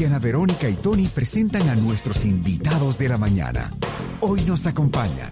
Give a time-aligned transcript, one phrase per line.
[0.00, 3.70] Diana Verónica y Tony presentan a nuestros invitados de la mañana.
[4.22, 5.30] Hoy nos acompañan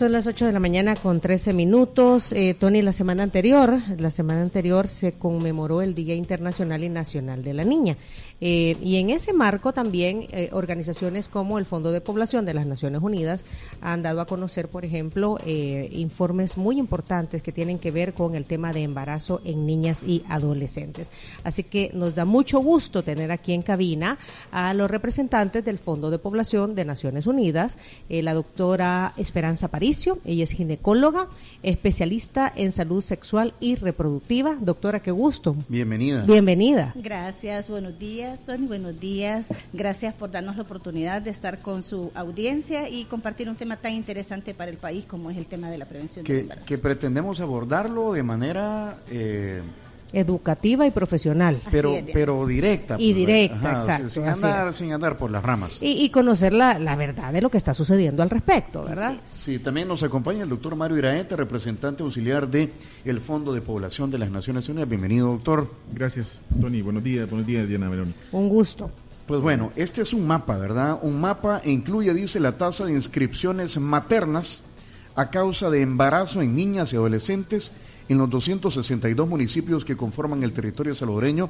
[0.00, 2.32] son las 8 de la mañana con 13 minutos.
[2.32, 7.44] Eh, Tony, la semana anterior, la semana anterior se conmemoró el Día Internacional y Nacional
[7.44, 7.98] de la Niña.
[8.40, 12.66] Eh, y en ese marco también eh, organizaciones como el Fondo de Población de las
[12.66, 13.44] Naciones Unidas
[13.82, 18.46] han dado a conocer, por ejemplo, informes muy importantes que tienen que ver con el
[18.46, 21.12] tema de embarazo en niñas y adolescentes.
[21.44, 24.16] Así que nos da mucho gusto tener aquí en cabina
[24.50, 27.76] a los representantes del Fondo de Población de Naciones Unidas,
[28.08, 29.89] la doctora Esperanza París
[30.24, 31.26] ella es ginecóloga,
[31.64, 34.56] especialista en salud sexual y reproductiva.
[34.60, 35.56] Doctora, qué gusto.
[35.68, 36.24] Bienvenida.
[36.24, 36.92] Bienvenida.
[36.94, 39.48] Gracias, buenos días, Tony, buenos días.
[39.72, 43.94] Gracias por darnos la oportunidad de estar con su audiencia y compartir un tema tan
[43.94, 46.66] interesante para el país como es el tema de la prevención que, del embarazo.
[46.66, 48.96] Que pretendemos abordarlo de manera...
[49.10, 49.62] Eh,
[50.12, 51.60] educativa y profesional.
[51.70, 52.96] Pero, pero directa.
[52.98, 54.10] Y pues, directa, exacto.
[54.10, 55.78] Sin andar, sin andar por las ramas.
[55.80, 59.16] Y, conocer la, la, verdad de lo que está sucediendo al respecto, ¿verdad?
[59.24, 62.70] Sí, también nos acompaña el doctor Mario Iraete, representante auxiliar de
[63.04, 64.88] el Fondo de Población de las Naciones Unidas.
[64.88, 65.70] Bienvenido, doctor.
[65.92, 66.82] Gracias, Tony.
[66.82, 68.12] Buenos días, buenos días, Diana Meloni.
[68.32, 68.90] Un gusto.
[69.26, 70.98] Pues bueno, este es un mapa, ¿verdad?
[71.02, 74.62] Un mapa incluye, dice, la tasa de inscripciones maternas
[75.14, 77.72] a causa de embarazo en niñas y adolescentes
[78.10, 81.48] en los 262 municipios que conforman el territorio salvadoreño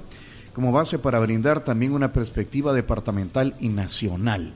[0.53, 4.53] como base para brindar también una perspectiva departamental y nacional.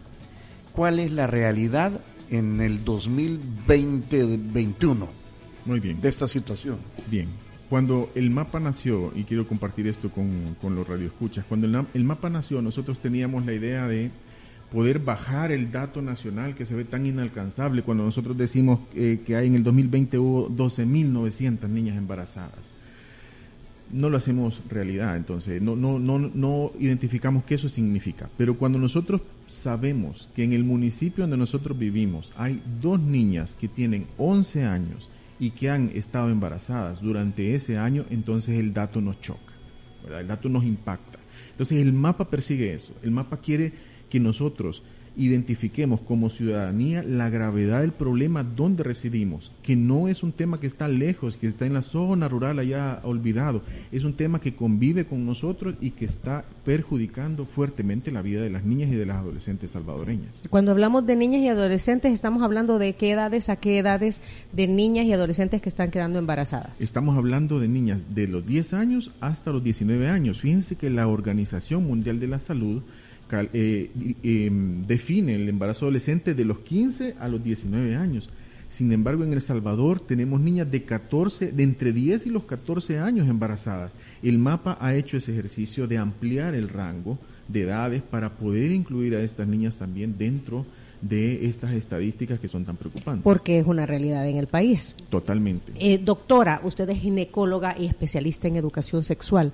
[0.73, 1.93] ¿Cuál es la realidad
[2.31, 5.07] en el 2020-2021
[5.65, 6.03] Muy bien.
[6.03, 6.77] de esta situación?
[7.11, 7.29] Bien.
[7.71, 12.05] Cuando el mapa nació, y quiero compartir esto con, con los radioescuchas, cuando el, el
[12.05, 14.11] mapa nació nosotros teníamos la idea de
[14.75, 19.37] poder bajar el dato nacional que se ve tan inalcanzable cuando nosotros decimos eh, que
[19.37, 22.73] hay en el 2020 hubo 12.900 niñas embarazadas.
[23.93, 28.29] No lo hacemos realidad, entonces no, no, no, no identificamos qué eso significa.
[28.37, 33.69] Pero cuando nosotros sabemos que en el municipio donde nosotros vivimos hay dos niñas que
[33.69, 35.09] tienen 11 años
[35.39, 39.53] y que han estado embarazadas durante ese año, entonces el dato nos choca,
[40.19, 41.21] el dato nos impacta.
[41.53, 44.85] Entonces el mapa persigue eso, el mapa quiere que nosotros
[45.17, 50.69] identifiquemos como ciudadanía la gravedad del problema donde residimos, que no es un tema que
[50.69, 55.05] está lejos, que está en la zona rural allá olvidado, es un tema que convive
[55.05, 59.17] con nosotros y que está perjudicando fuertemente la vida de las niñas y de las
[59.17, 60.47] adolescentes salvadoreñas.
[60.49, 64.21] Cuando hablamos de niñas y adolescentes, estamos hablando de qué edades a qué edades
[64.53, 66.81] de niñas y adolescentes que están quedando embarazadas.
[66.81, 70.39] Estamos hablando de niñas de los 10 años hasta los 19 años.
[70.39, 72.83] Fíjense que la Organización Mundial de la Salud
[73.31, 73.91] eh,
[74.23, 78.31] em, define el embarazo adolescente de los 15 a los 19 años.
[78.69, 82.99] Sin embargo, en El Salvador tenemos niñas de 14, de entre 10 y los 14
[82.99, 83.93] años embarazadas.
[84.23, 89.15] El mapa ha hecho ese ejercicio de ampliar el rango de edades para poder incluir
[89.15, 90.67] a estas niñas también dentro
[91.01, 93.23] de estas estadísticas que son tan preocupantes.
[93.23, 94.95] Porque es una realidad en el país.
[95.11, 95.73] Totalmente.
[95.79, 99.53] Eh, doctora, usted es ginecóloga y especialista en educación sexual.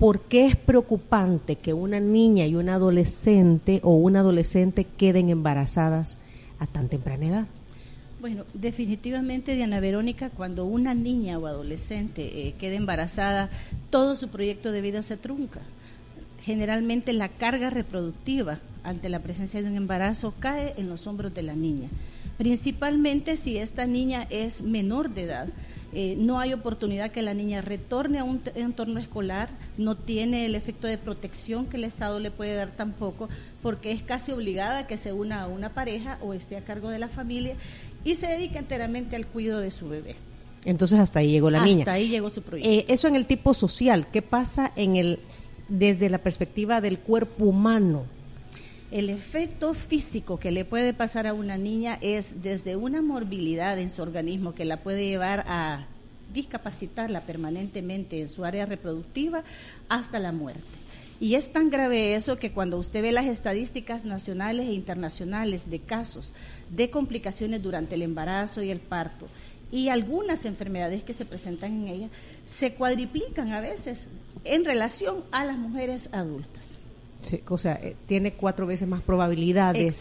[0.00, 6.16] ¿Por qué es preocupante que una niña y una adolescente o un adolescente queden embarazadas
[6.58, 7.46] a tan temprana edad?
[8.18, 13.50] Bueno, definitivamente, Diana Verónica, cuando una niña o adolescente eh, queda embarazada,
[13.90, 15.60] todo su proyecto de vida se trunca.
[16.42, 21.42] Generalmente la carga reproductiva ante la presencia de un embarazo cae en los hombros de
[21.42, 21.88] la niña,
[22.40, 25.48] principalmente si esta niña es menor de edad
[25.92, 30.54] eh, no hay oportunidad que la niña retorne a un entorno escolar, no tiene el
[30.54, 33.28] efecto de protección que el Estado le puede dar tampoco,
[33.60, 36.88] porque es casi obligada a que se una a una pareja o esté a cargo
[36.88, 37.56] de la familia
[38.04, 40.14] y se dedica enteramente al cuidado de su bebé.
[40.64, 41.80] Entonces hasta ahí llegó la niña.
[41.80, 42.70] Hasta ahí llegó su proyecto.
[42.70, 45.18] Eh, eso en el tipo social, ¿qué pasa en el
[45.68, 48.04] desde la perspectiva del cuerpo humano?
[48.90, 53.88] El efecto físico que le puede pasar a una niña es desde una morbilidad en
[53.88, 55.86] su organismo que la puede llevar a
[56.34, 59.44] discapacitarla permanentemente en su área reproductiva
[59.88, 60.64] hasta la muerte.
[61.20, 65.78] Y es tan grave eso que cuando usted ve las estadísticas nacionales e internacionales de
[65.78, 66.32] casos
[66.68, 69.26] de complicaciones durante el embarazo y el parto
[69.70, 72.08] y algunas enfermedades que se presentan en ella,
[72.44, 74.08] se cuadriplican a veces
[74.42, 76.79] en relación a las mujeres adultas.
[77.20, 80.00] Sí, o sea, eh, tiene cuatro veces más probabilidades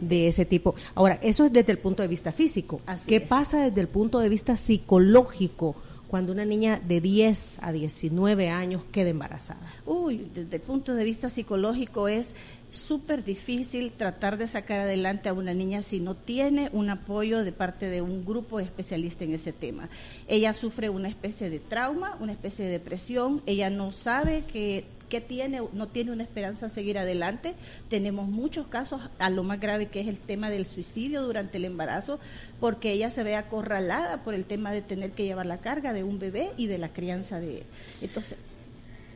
[0.00, 0.74] de ese tipo.
[0.94, 2.80] Ahora, eso es desde el punto de vista físico.
[3.06, 5.76] ¿Qué pasa desde el punto de vista psicológico
[6.08, 9.66] cuando una niña de 10 a 19 años queda embarazada?
[9.86, 12.34] Uy, desde el punto de vista psicológico es
[12.70, 17.52] súper difícil tratar de sacar adelante a una niña si no tiene un apoyo de
[17.52, 19.88] parte de un grupo especialista en ese tema.
[20.28, 25.20] Ella sufre una especie de trauma, una especie de depresión, ella no sabe que qué
[25.20, 27.54] tiene, no tiene una esperanza de seguir adelante.
[27.90, 31.66] Tenemos muchos casos, a lo más grave que es el tema del suicidio durante el
[31.66, 32.18] embarazo,
[32.58, 36.04] porque ella se ve acorralada por el tema de tener que llevar la carga de
[36.04, 37.64] un bebé y de la crianza de él.
[38.00, 38.38] Entonces,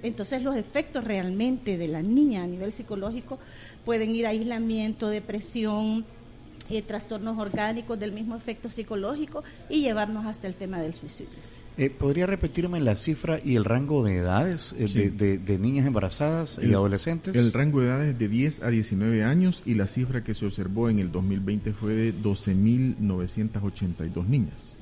[0.03, 3.39] entonces los efectos realmente de la niña a nivel psicológico
[3.87, 6.05] pueden ir a aislamiento, depresión,
[6.69, 11.54] eh, trastornos orgánicos del mismo efecto psicológico y llevarnos hasta el tema del suicidio.
[11.77, 16.73] Eh, ¿Podría repetirme la cifra y el rango de edades eh, de, niñas embarazadas y
[16.73, 17.35] adolescentes?
[17.35, 20.47] El rango de edades es de 10 a 19 años y la cifra que se
[20.47, 24.77] observó en el 2020 fue de 12.982 niñas.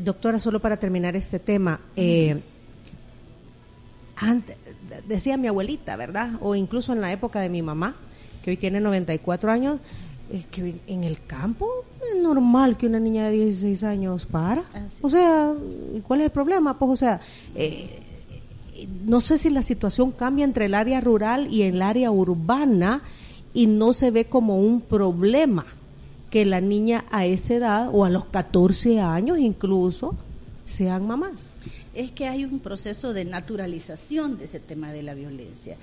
[0.00, 1.80] doctora, solo para terminar este tema,
[5.08, 6.34] decía mi abuelita, ¿verdad?
[6.40, 7.96] O incluso en la época de mi mamá,
[8.44, 9.80] que hoy tiene 94 años,
[10.32, 14.64] es que en el campo es normal que una niña de 16 años para.
[15.00, 15.54] O sea,
[16.06, 16.78] ¿cuál es el problema?
[16.78, 17.20] Pues, o sea,
[17.54, 18.00] eh,
[19.04, 23.02] no sé si la situación cambia entre el área rural y el área urbana
[23.54, 25.66] y no se ve como un problema
[26.30, 30.14] que la niña a esa edad o a los 14 años incluso
[30.66, 31.56] sean mamás
[31.98, 35.76] es que hay un proceso de naturalización de ese tema de la violencia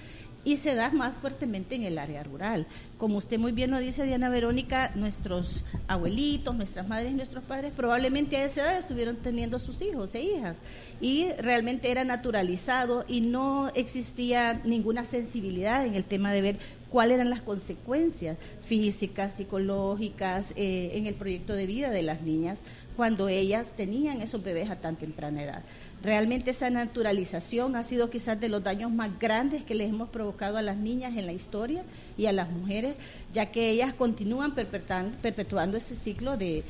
[0.46, 2.68] y se da más fuertemente en el área rural.
[2.98, 7.74] Como usted muy bien lo dice, Diana Verónica, nuestros abuelitos, nuestras madres y nuestros padres
[7.76, 10.60] probablemente a esa edad estuvieron teniendo sus hijos e hijas
[11.02, 16.60] y realmente era naturalizado y no existía ninguna sensibilidad en el tema de ver
[16.90, 22.62] cuáles eran las consecuencias físicas, psicológicas eh, en el proyecto de vida de las niñas
[22.96, 25.64] cuando ellas tenían esos bebés a tan temprana edad.
[26.04, 30.58] Realmente esa naturalización ha sido quizás de los daños más grandes que les hemos provocado
[30.58, 31.84] a las niñas en la historia
[32.16, 32.96] y a las mujeres,
[33.34, 36.64] ya que ellas continúan perpetuando, ese ciclo de,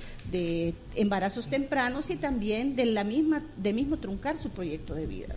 [0.95, 5.35] embarazos tempranos y también de la misma de mismo truncar su proyecto de vida.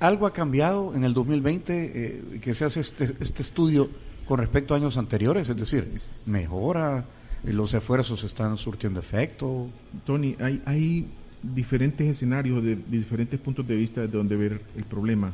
[0.00, 3.88] ¿Algo ha cambiado en el 2020 eh, que se hace este, este estudio
[4.26, 5.48] con respecto a años anteriores?
[5.48, 5.88] Es decir,
[6.26, 7.04] ¿mejora?
[7.44, 9.70] ¿Los esfuerzos están surtiendo efecto?
[10.04, 11.06] Tony, hay, hay
[11.42, 15.32] diferentes escenarios, de, diferentes puntos de vista de donde ver el problema.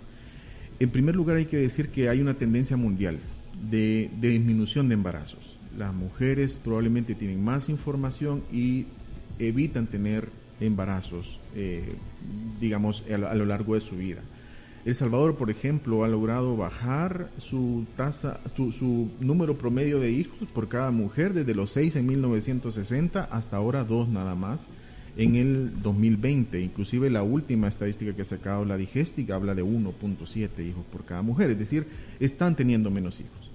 [0.79, 3.19] En primer lugar, hay que decir que hay una tendencia mundial
[3.71, 5.57] de, disminución de embarazos.
[5.77, 8.87] Las mujeres probablemente tienen más información y
[9.39, 10.29] evitan tener
[10.61, 11.95] embarazos, eh,
[12.61, 14.21] digamos, a lo, largo de su vida.
[14.87, 20.69] El Salvador, por ejemplo, ha logrado bajar su tasa, su, número promedio de hijos por
[20.69, 24.69] cada mujer desde los seis en 1960 hasta ahora dos nada más
[25.17, 26.61] en el 2020.
[26.61, 31.23] Inclusive la última estadística que ha sacado la Digestica habla de 1.7 hijos por cada
[31.23, 31.89] mujer, es decir,
[32.21, 33.51] están teniendo menos hijos.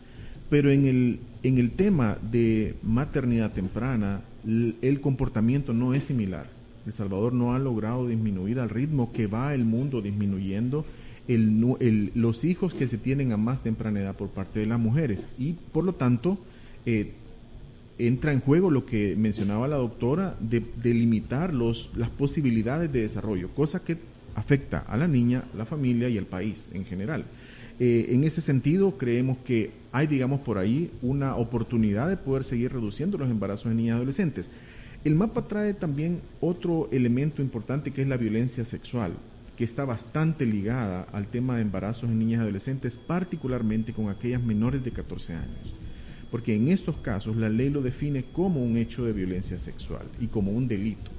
[0.50, 6.48] Pero en el, en el tema de maternidad temprana, el, comportamiento no es similar.
[6.86, 10.86] El Salvador no ha logrado disminuir al ritmo que va el mundo disminuyendo
[11.28, 15.54] los hijos que se tienen a más temprana edad por parte de las mujeres y
[15.54, 16.38] por lo tanto
[16.86, 17.12] eh,
[18.00, 23.50] entra en juego lo que mencionaba la doctora de, limitar los, las posibilidades de desarrollo,
[23.50, 23.98] cosa que
[24.36, 27.26] afecta a la niña, la familia y al país en general.
[27.80, 32.74] Eh, en ese sentido, creemos que hay, digamos, por ahí una oportunidad de poder seguir
[32.74, 34.50] reduciendo los embarazos en niñas y adolescentes.
[35.04, 39.14] El mapa trae también otro elemento importante que es la violencia sexual,
[39.58, 44.44] que está bastante ligada al tema de embarazos en niñas y adolescentes, particularmente con aquellas
[44.44, 45.82] menores de 14 años
[46.32, 50.28] porque en estos casos la ley lo define como un hecho de violencia sexual y
[50.28, 51.12] como un delito.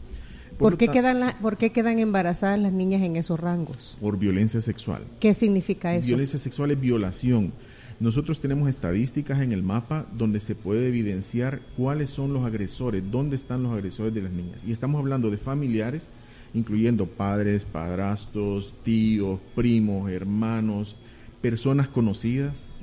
[0.59, 3.97] Por, qué, quedan ¿Por qué quedan embarazadas las niñas en esos rangos?
[4.01, 5.03] Por violencia sexual.
[5.21, 6.07] ¿Qué significa eso?
[6.07, 7.53] Violencia sexual es violación.
[8.03, 13.37] Nosotros tenemos estadísticas en el mapa donde se puede evidenciar cuáles son los agresores, dónde
[13.37, 14.65] están los agresores de las niñas.
[14.67, 16.11] Y estamos hablando de familiares,
[16.53, 20.97] incluyendo padres, padrastros, tíos, primos, hermanos,
[21.41, 22.75] personas conocidas,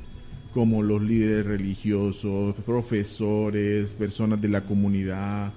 [0.54, 5.52] como los líderes religiosos, profesores, personas de la comunidad,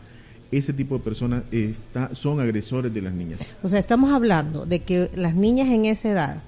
[0.50, 3.48] ese tipo de personas está, son agresores de las niñas.
[3.62, 6.42] O sea, estamos hablando de que las niñas en esa edad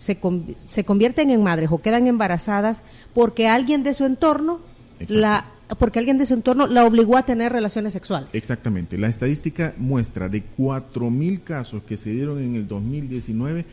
[0.00, 0.18] se,
[0.66, 4.60] se convierten en madres o quedan embarazadas porque alguien de su entorno
[5.08, 5.46] la
[5.78, 8.28] porque alguien de su entorno la obligó a tener relaciones sexuales.
[8.32, 8.98] Exactamente.
[8.98, 13.64] La estadística muestra de 4.000 casos que se dieron en el 2019,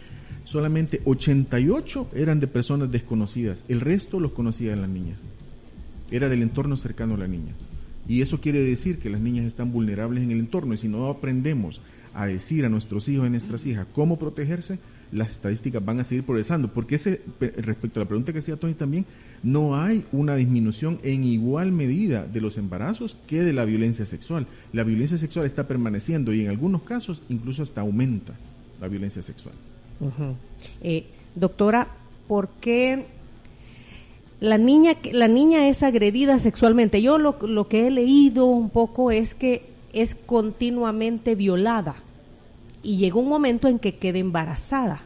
[0.43, 5.17] solamente 88 eran de personas desconocidas, el resto los conocían las niñas.
[6.11, 7.53] Era del entorno cercano a la niña.
[8.07, 11.09] Y eso quiere decir que las niñas están vulnerables en el entorno y si no
[11.09, 11.81] aprendemos
[12.13, 14.77] a decir a nuestros hijos y a nuestras hijas cómo protegerse,
[15.11, 16.67] las estadísticas van a seguir progresando.
[16.69, 19.05] Porque ese, respecto a la pregunta que hacía Tony también,
[19.43, 24.47] no hay una disminución en igual medida de los embarazos que de la violencia sexual.
[24.73, 28.33] La violencia sexual está permaneciendo y en algunos casos incluso hasta aumenta
[28.81, 29.55] la violencia sexual.
[30.81, 31.87] Eh, doctora,
[32.27, 33.05] por qué
[34.39, 37.01] la niña, la niña es agredida sexualmente.
[37.01, 41.95] Yo lo, lo que he leído un poco es que es continuamente violada
[42.83, 45.01] y llega un momento en que queda embarazada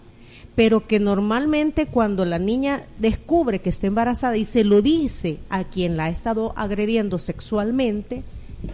[0.55, 5.63] pero que normalmente cuando la niña descubre que está embarazada y se lo dice a
[5.63, 8.23] quien la ha estado agrediendo sexualmente,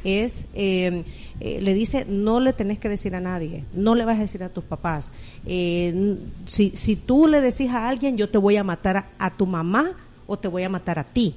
[0.04, 1.04] es, eh,
[1.40, 4.44] eh, le dice, no le tenés que decir a nadie, no le vas a decir
[4.44, 5.12] a tus papás.
[5.46, 9.46] Eh, si, si tú le decís a alguien, yo te voy a matar a, tu
[9.46, 9.92] mamá
[10.26, 11.36] o te voy a matar a ti.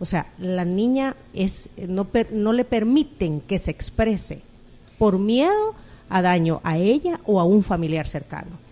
[0.00, 4.42] O sea, la niña es, no, no le permiten que se exprese
[4.96, 5.74] por miedo
[6.08, 8.68] a daño a ella o a un familiar cercano.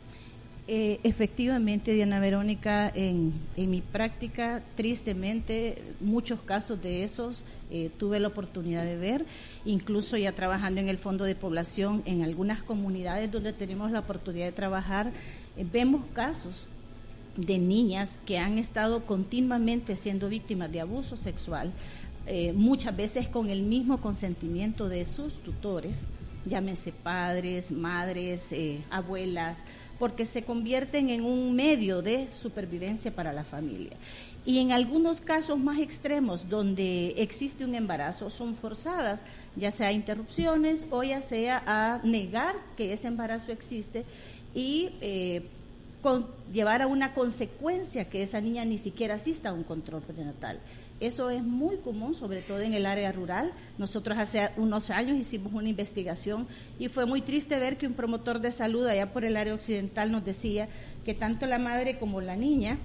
[0.68, 8.26] Eh, efectivamente, Diana Verónica, en, mi práctica, tristemente, muchos casos de esos eh, tuve la
[8.26, 9.24] oportunidad de ver,
[9.64, 14.46] incluso ya trabajando en el Fondo de Población, en algunas comunidades donde tenemos la oportunidad
[14.46, 15.12] de trabajar,
[15.56, 16.66] eh, vemos casos
[17.36, 21.70] de niñas que han estado continuamente siendo víctimas de abuso sexual,
[22.54, 26.06] muchas veces con el mismo consentimiento de sus tutores,
[26.46, 28.54] llámense padres, madres,
[28.90, 29.64] abuelas,
[29.98, 33.96] porque se convierten en un medio de supervivencia para la familia.
[34.44, 39.20] Y en algunos casos más extremos, donde existe un embarazo, son forzadas,
[39.56, 44.04] ya sea a interrupciones o ya sea a negar que ese embarazo existe
[44.54, 45.42] y eh,
[46.52, 50.60] llevar a una consecuencia que esa niña ni siquiera asista a un control prenatal.
[50.98, 53.50] Eso es muy común, sobre todo en el área rural.
[53.76, 56.46] Nosotros hace unos años hicimos una investigación
[56.78, 60.10] y fue muy triste ver que un promotor de salud allá por el área occidental
[60.10, 60.68] nos decía
[61.04, 62.78] que tanto la madre como la niña,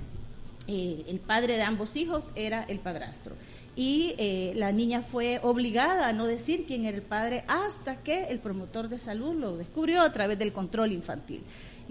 [0.68, 3.36] eh, el padre de ambos hijos era el padrastro.
[3.78, 8.26] Y eh, la niña fue obligada a no decir quién era el padre hasta que
[8.26, 11.42] el promotor de salud lo descubrió a través del control infantil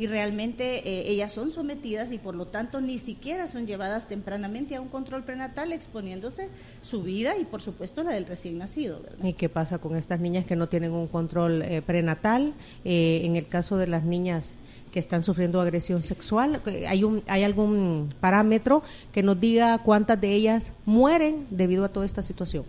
[0.01, 4.75] y realmente eh, ellas son sometidas y por lo tanto ni siquiera son llevadas tempranamente
[4.75, 6.49] a un control prenatal exponiéndose
[6.81, 9.03] su vida y por supuesto la del recién nacido.
[9.23, 12.55] ¿Y qué pasa con estas niñas que no tienen un control eh, prenatal?
[12.87, 14.57] Eh, en el caso de las niñas
[14.91, 20.33] que están sufriendo agresión sexual, ¿hay, un, ¿hay algún parámetro que nos diga cuántas de
[20.33, 22.65] ellas mueren debido a toda esta situación?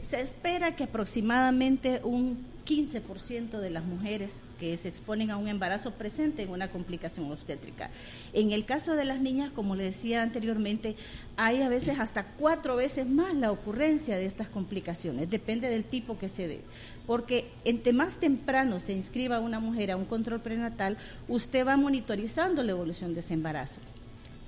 [0.00, 5.92] se espera que aproximadamente un 15% de las mujeres que se exponen a un embarazo
[5.92, 7.90] presenten una complicación obstétrica.
[8.32, 10.96] En el caso de las niñas, como le decía anteriormente,
[11.36, 16.18] hay a veces hasta cuatro veces más la ocurrencia de estas complicaciones, depende del tipo
[16.18, 16.60] que se dé.
[17.06, 20.96] Porque entre más temprano se inscriba una mujer a un control prenatal,
[21.28, 23.80] usted va monitorizando la evolución de ese embarazo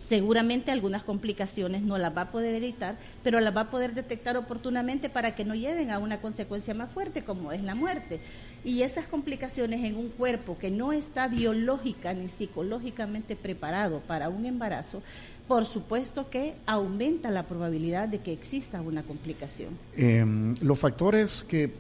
[0.09, 4.37] seguramente algunas complicaciones no las va a poder evitar, pero las va a poder detectar
[4.37, 8.21] oportunamente para que no lleven a una consecuencia más fuerte como es la muerte.
[8.65, 14.47] Y esas complicaciones en un cuerpo que no está biológica ni psicológicamente preparado para un
[14.47, 15.03] embarazo,
[15.49, 19.71] por supuesto que aumenta la probabilidad de que exista una complicación.
[19.97, 21.73] Em, los factores que,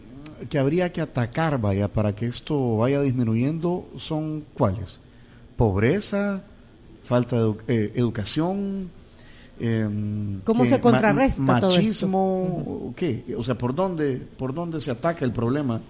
[0.48, 5.00] que habría que atacar, vaya, para que esto vaya disminuyendo son cuáles?
[5.56, 6.44] Pobreza,
[7.06, 8.90] falta de eh, educación.
[9.58, 9.88] Eh,
[10.44, 13.24] ¿Cómo se contrarresta machismo, todo ¿qué?
[13.38, 15.80] O sea, ¿por dónde, ¿por dónde se ataca el problema?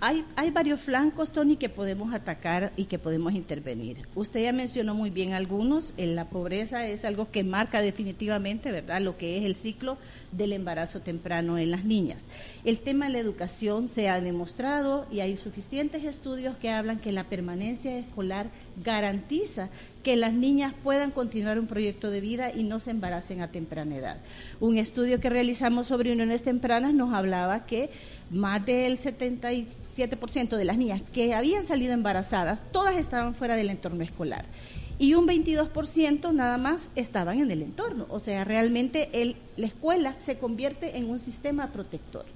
[0.00, 4.06] Hay, hay varios flancos, Tony, que podemos atacar y que podemos intervenir.
[4.14, 5.94] Usted ya mencionó muy bien algunos.
[5.96, 9.96] En la pobreza es algo que marca definitivamente, ¿verdad?, lo que es el ciclo
[10.30, 12.28] del embarazo temprano en las niñas.
[12.64, 17.10] El tema de la educación se ha demostrado y hay suficientes estudios que hablan que
[17.10, 18.48] la permanencia escolar
[18.84, 19.70] garantiza
[20.04, 23.96] que las niñas puedan continuar un proyecto de vida y no se embaracen a temprana
[23.96, 24.18] edad.
[24.60, 27.90] Un estudio que realizamos sobre uniones tempranas nos hablaba que
[28.30, 34.04] más del 77% de las niñas que habían salido embarazadas, todas estaban fuera del entorno
[34.04, 34.44] escolar.
[34.98, 38.06] Y un 22% nada más estaban en el entorno.
[38.10, 39.08] O sea, realmente
[39.56, 42.26] la escuela se convierte en un sistema protector.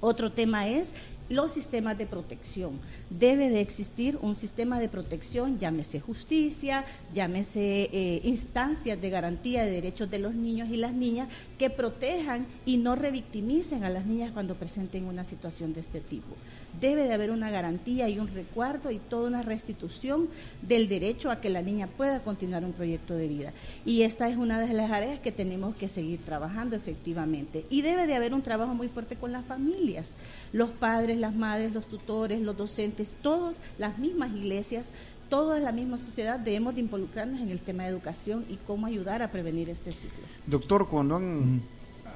[0.00, 0.94] Otro tema es
[1.28, 2.80] los sistemas de protección.
[3.10, 9.70] Debe de existir un sistema de protección, llámese justicia, llámese eh, instancias de garantía de
[9.70, 14.30] derechos de los niños y las niñas que protejan y no revictimicen a las niñas
[14.32, 16.36] cuando presenten una situación de este tipo.
[16.80, 20.28] Debe de haber una garantía y un recuerdo y toda una restitución
[20.62, 23.52] del derecho a que la niña pueda continuar un proyecto de vida.
[23.84, 27.64] Y esta es una de las áreas que tenemos que seguir trabajando efectivamente.
[27.70, 30.14] Y debe de haber un trabajo muy fuerte con las familias,
[30.52, 34.92] los padres, las madres, los tutores, los docentes, todos, las mismas iglesias,
[35.28, 39.22] toda la misma sociedad debemos de involucrarnos en el tema de educación y cómo ayudar
[39.22, 40.24] a prevenir este ciclo.
[40.46, 41.60] Doctor, cuando han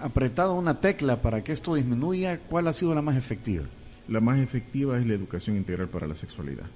[0.01, 3.65] apretado una tecla para que esto disminuya, ¿cuál ha sido la más efectiva?
[4.09, 6.67] La más efectiva es la educación integral para la sexualidad.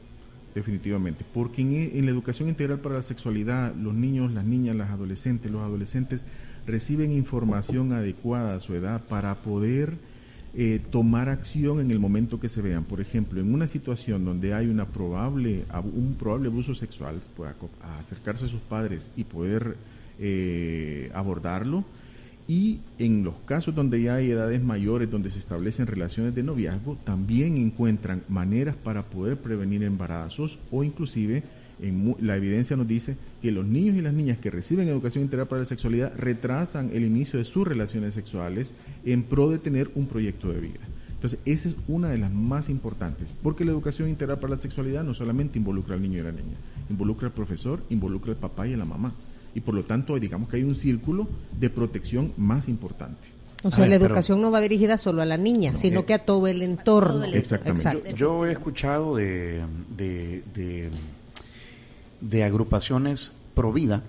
[0.54, 5.52] definitivamente, porque en, la educación integral para la sexualidad, los niños, las niñas, las adolescentes,
[5.52, 6.24] los adolescentes
[6.66, 9.98] reciben información adecuada a su edad para poder
[10.58, 12.84] eh, tomar acción en el momento que se vean.
[12.84, 17.52] Por ejemplo, en una situación donde hay una probable, un probable abuso sexual, pues,
[18.00, 19.76] acercarse a sus padres y poder
[20.18, 21.84] eh, abordarlo.
[22.48, 26.96] Y en los casos donde ya hay edades mayores, donde se establecen relaciones de noviazgo,
[27.04, 31.42] también encuentran maneras para poder prevenir embarazos o inclusive
[31.78, 35.60] la evidencia nos dice que los niños y las niñas que reciben educación integral para
[35.60, 38.72] la sexualidad retrasan el inicio de sus relaciones sexuales
[39.04, 40.80] en pro de tener un proyecto de vida.
[41.14, 45.02] Entonces, esa es una de las más importantes, porque la educación integral para la sexualidad
[45.02, 46.56] no solamente involucra al niño y a la niña,
[46.88, 49.12] involucra al profesor, involucra al papá y a la mamá.
[49.54, 51.26] Y por lo tanto, digamos que hay un círculo
[51.58, 53.28] de protección más importante.
[53.62, 56.46] O sea, la educación no va dirigida solo a la niña, sino que a todo
[56.46, 57.24] el entorno.
[57.24, 58.14] Exactamente.
[58.14, 59.62] Yo, he escuchado de
[59.96, 60.90] de
[62.44, 64.02] agrupaciones pro vida,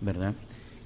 [0.00, 0.34] ¿verdad?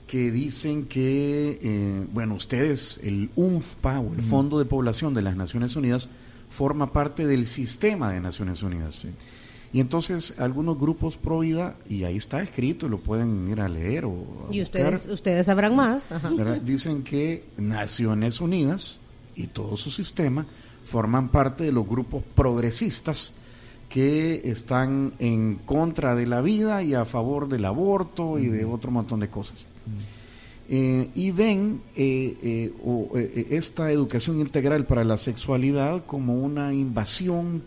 [0.07, 5.37] Que dicen que, eh, bueno, ustedes, el UNFPA o el Fondo de Población de las
[5.37, 6.09] Naciones Unidas,
[6.51, 8.99] forma parte del sistema de Naciones Unidas.
[9.73, 14.05] Y entonces algunos grupos pro vida, y ahí está escrito, lo pueden ir a leer
[14.05, 14.49] o...
[14.51, 16.07] y ustedes, ustedes sabrán más.
[16.65, 18.99] Dicen que Naciones Unidas
[19.37, 20.45] y todo su sistema
[20.85, 23.33] forman parte de los grupos progresistas
[23.91, 28.93] que están en contra de la vida y a favor del aborto y de otro
[28.93, 29.67] montón de cosas.
[30.69, 37.65] Eh, y ven eh, eh, esta educación integral para la sexualidad como una invasión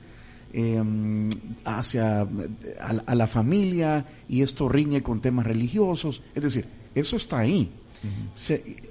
[0.53, 1.29] em,
[1.65, 6.23] hacia a, la familia y esto riñe con temas religiosos.
[6.33, 6.65] Es decir,
[6.95, 7.69] eso está ahí.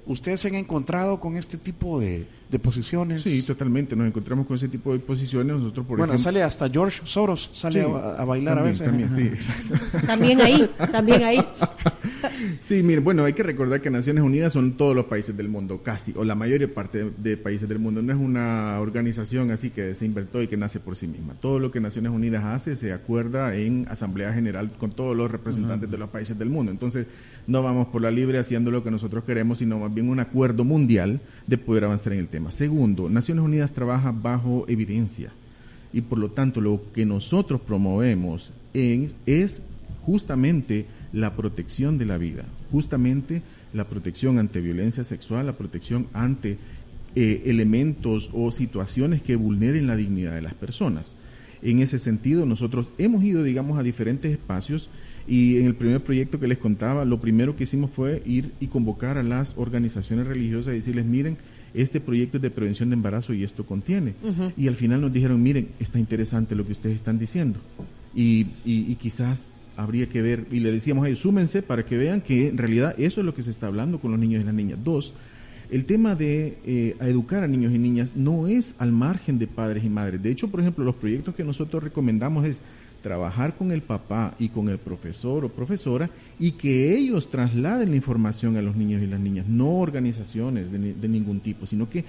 [0.05, 3.23] ¿Ustedes se han encontrado con este tipo de, de posiciones.
[3.23, 3.95] Sí, totalmente.
[3.95, 5.55] Nos encontramos con ese tipo de posiciones.
[5.55, 8.85] Nosotros, por bueno, sale hasta George Soros, sale a, bailar a veces.
[8.85, 9.31] También, sí,
[10.07, 11.43] también ahí, también ahí.
[12.59, 15.81] sí, miren, bueno, hay que recordar que Naciones Unidas son todos los países del mundo,
[15.81, 18.03] casi, o la mayor parte de, países del mundo.
[18.03, 21.33] No es una organización así que se inventó y que nace por sí misma.
[21.33, 25.89] Todo lo que Naciones Unidas hace se acuerda en Asamblea General con todos los representantes
[25.89, 26.71] de los países del mundo.
[26.71, 27.07] Entonces,
[27.47, 30.63] no vamos por la libre haciendo lo que nosotros queremos, sino más bien un acuerdo
[30.63, 32.51] mundial de poder avanzar en el tema.
[32.51, 35.31] Segundo, Naciones Unidas trabaja bajo evidencia
[35.93, 39.61] y por lo tanto lo que nosotros promovemos es,
[40.01, 43.41] justamente la protección de la vida, justamente
[43.73, 46.57] la protección ante violencia sexual, la protección ante
[47.15, 51.13] eh, elementos o situaciones que vulneren la dignidad de las personas.
[51.61, 54.89] En ese sentido, nosotros hemos ido, digamos, a diferentes espacios
[55.27, 58.67] y en el primer proyecto que les contaba, lo primero que hicimos fue ir y
[58.67, 61.37] convocar a las organizaciones religiosas y decirles, miren,
[61.73, 64.13] este proyecto es de prevención de embarazo y esto contiene.
[64.57, 67.59] Y al final nos dijeron, miren, está interesante lo que ustedes están diciendo.
[68.13, 69.43] Y, y, quizás
[69.75, 72.93] habría que ver, y le decíamos a ellos, súmense para que vean que en realidad
[72.99, 74.77] eso es lo que se está hablando con los niños y las niñas.
[74.83, 75.15] Dos,
[75.71, 79.83] el tema de eh, educar a niños y niñas no es al margen de padres
[79.83, 80.21] y madres.
[80.21, 82.61] De hecho, por ejemplo, los proyectos que nosotros recomendamos es
[83.03, 87.95] trabajar con el papá y con el profesor o profesora y que ellos trasladen la
[87.97, 92.05] información a los niños y las niñas, no organizaciones de, ningún tipo, sino que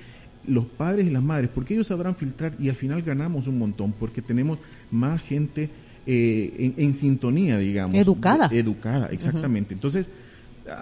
[0.46, 3.92] los padres y las madres, porque ellos sabrán filtrar y al final ganamos un montón,
[3.92, 4.58] porque tenemos
[4.90, 5.68] más gente
[6.06, 7.94] eh, en, sintonía, digamos.
[7.96, 8.48] Educada.
[8.52, 9.74] educada, exactamente.
[9.74, 10.08] Entonces,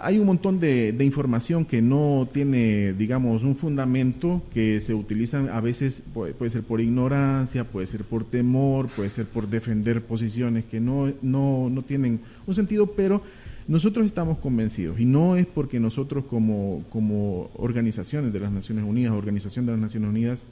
[0.01, 5.59] hay un montón de, información que no tiene, digamos, un fundamento, que se utilizan a
[5.59, 10.79] veces, puede, ser por ignorancia, puede ser por temor, puede ser por defender posiciones que
[10.79, 13.21] no, no, no tienen un sentido, pero
[13.67, 19.13] nosotros estamos convencidos, y no es porque nosotros como, como organizaciones de las Naciones Unidas,
[19.13, 20.45] Organización de las Naciones Unidas,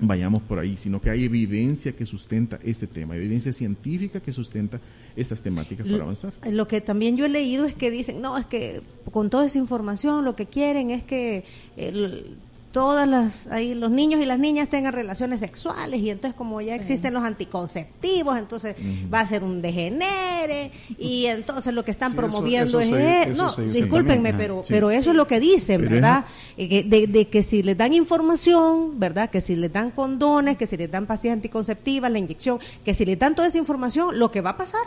[0.00, 4.80] vayamos por ahí, sino que hay evidencia que sustenta este tema, evidencia científica que sustenta
[5.14, 6.32] estas temáticas para avanzar.
[6.50, 9.58] Lo que también yo he leído es que dicen, no, es que con toda esa
[9.58, 11.44] información lo que quieren es que
[11.76, 12.36] el,
[12.72, 16.74] todas las ahí los niños y las niñas tengan relaciones sexuales y entonces como ya
[16.74, 18.74] existen los anticonceptivos entonces
[19.12, 24.62] va a ser un degenere y entonces lo que están promoviendo es no discúlpenme pero
[24.66, 26.24] pero eso es lo que dicen verdad
[26.56, 30.76] de, de, que si les dan información verdad que si les dan condones que si
[30.76, 34.40] les dan pastillas anticonceptivas la inyección que si les dan toda esa información lo que
[34.40, 34.82] va a pasar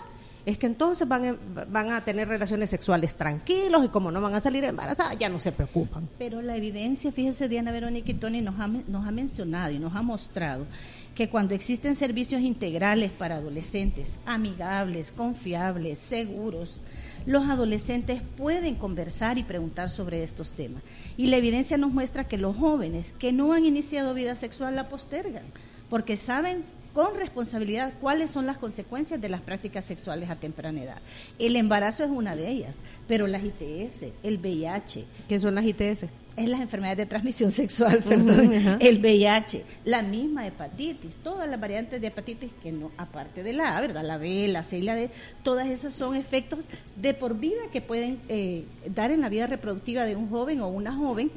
[0.46, 4.36] es que entonces van, a, van a tener relaciones sexuales tranquilos y como no van
[4.36, 6.08] a salir embarazadas, ya no se preocupan.
[6.18, 9.96] Pero la evidencia, fíjese Diana Verónica y Tony, nos ha, nos ha mencionado y nos
[9.96, 10.68] ha mostrado
[11.16, 16.82] que cuando existen servicios integrales para adolescentes, amigables, confiables, seguros,
[17.26, 20.84] los adolescentes pueden conversar y preguntar sobre estos temas.
[21.18, 24.90] Y la evidencia nos muestra que los jóvenes que no han iniciado vida sexual la
[24.90, 25.46] postergan,
[25.90, 26.64] porque saben
[26.96, 31.02] con responsabilidad cuáles son las consecuencias de las prácticas sexuales a temprana edad.
[31.38, 35.06] El embarazo es una de ellas, pero las ITS, el VIH.
[35.28, 36.06] ¿Qué son las ITS?
[36.38, 42.02] es las enfermedades de transmisión sexual, perdón, el VIH, la misma hepatitis, todas las variantes
[42.02, 44.04] de hepatitis que no, aparte de la A, ¿verdad?
[44.04, 45.10] La B, la C y la D,
[45.44, 50.06] todas esas son efectos de por vida que pueden eh, dar en la vida reproductiva
[50.06, 51.32] de un joven o una joven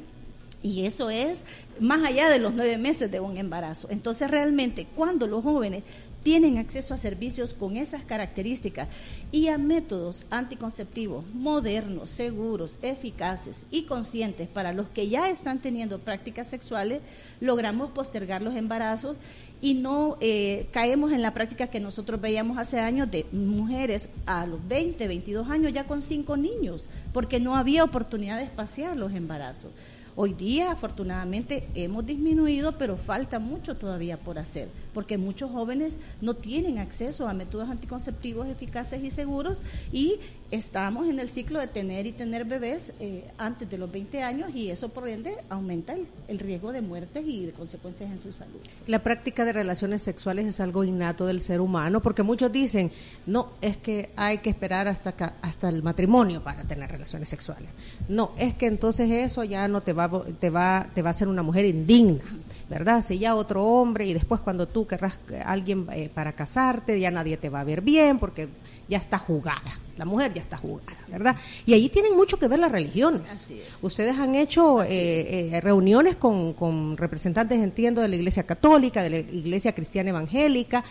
[0.61, 1.45] y eso es
[1.79, 3.87] más allá de los nueve meses de un embarazo.
[3.89, 5.83] Entonces, realmente, cuando los jóvenes
[6.23, 8.89] tienen acceso a servicios con esas características
[9.31, 15.99] y a métodos anticonceptivos modernos, seguros, eficaces y conscientes para los que ya están teniendo
[15.99, 17.01] prácticas sexuales,
[17.39, 19.15] logramos postergar los embarazos
[19.61, 24.45] y no eh, caemos en la práctica que nosotros veíamos hace años de mujeres a
[24.45, 29.13] los 20, 22 años ya con cinco niños, porque no había oportunidad de espaciar los
[29.13, 29.71] embarazos.
[30.21, 36.33] Hoy día, afortunadamente, hemos disminuido, pero falta mucho todavía por hacer, porque muchos jóvenes no
[36.33, 39.59] tienen acceso a métodos anticonceptivos eficaces y seguros
[39.93, 40.19] y
[40.51, 44.53] estamos en el ciclo de tener y tener bebés eh, antes de los 20 años
[44.55, 45.95] y eso por ende aumenta
[46.27, 48.59] el, riesgo de muertes y de consecuencias en su salud.
[48.87, 52.91] La práctica de relaciones sexuales es algo innato del ser humano porque muchos dicen,
[53.25, 57.69] no, es que hay que esperar hasta, hasta el matrimonio para tener relaciones sexuales.
[58.07, 60.09] No, es que entonces eso ya no te va,
[60.39, 62.23] te va, te va a hacer una mujer indigna,
[62.69, 63.03] ¿verdad?
[63.03, 67.11] Si ya otro hombre y después cuando tú querrás a alguien eh, para casarte, ya
[67.11, 68.49] nadie te va a ver bien porque
[68.89, 71.35] ya está jugada, la mujer ya está jugada, ¿verdad?
[71.65, 73.47] Y ahí tienen mucho que ver las religiones.
[73.83, 79.09] Ustedes han hecho eh, eh, reuniones con, con, representantes, entiendo, de la Iglesia Católica, de
[79.11, 80.83] la Iglesia Cristiana Evangélica,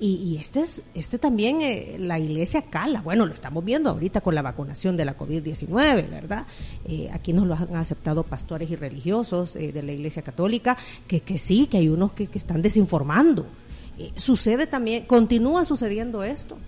[0.00, 4.34] y, este es este también, eh, la Iglesia cala, bueno, lo estamos viendo ahorita con
[4.34, 6.44] la vacunación de la COVID-19, ¿verdad?
[7.12, 11.68] aquí nos lo han aceptado pastores y religiosos de la Iglesia Católica, que, que sí,
[11.68, 13.46] que hay unos que, que están desinformando.
[14.16, 16.58] sucede también, continúa sucediendo esto.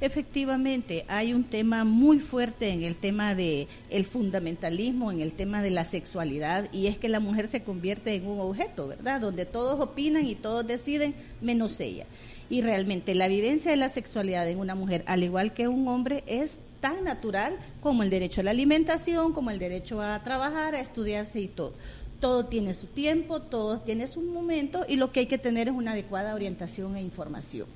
[0.00, 3.66] Efectivamente, hay un tema muy fuerte en el tema de
[4.08, 8.26] fundamentalismo, en el tema de la sexualidad y es que la mujer se convierte en
[8.26, 9.20] un objeto, ¿verdad?
[9.20, 12.06] Donde todos opinan y todos deciden menos ella.
[12.48, 16.22] Y realmente la vivencia de la sexualidad en una mujer, al igual que un hombre,
[16.28, 20.80] es tan natural como el derecho a la alimentación, como el derecho a trabajar, a
[20.80, 21.72] estudiarse y todo
[22.20, 25.74] todo tiene su tiempo, todo tiene su momento y lo que hay que tener es
[25.74, 27.66] una adecuada orientación e información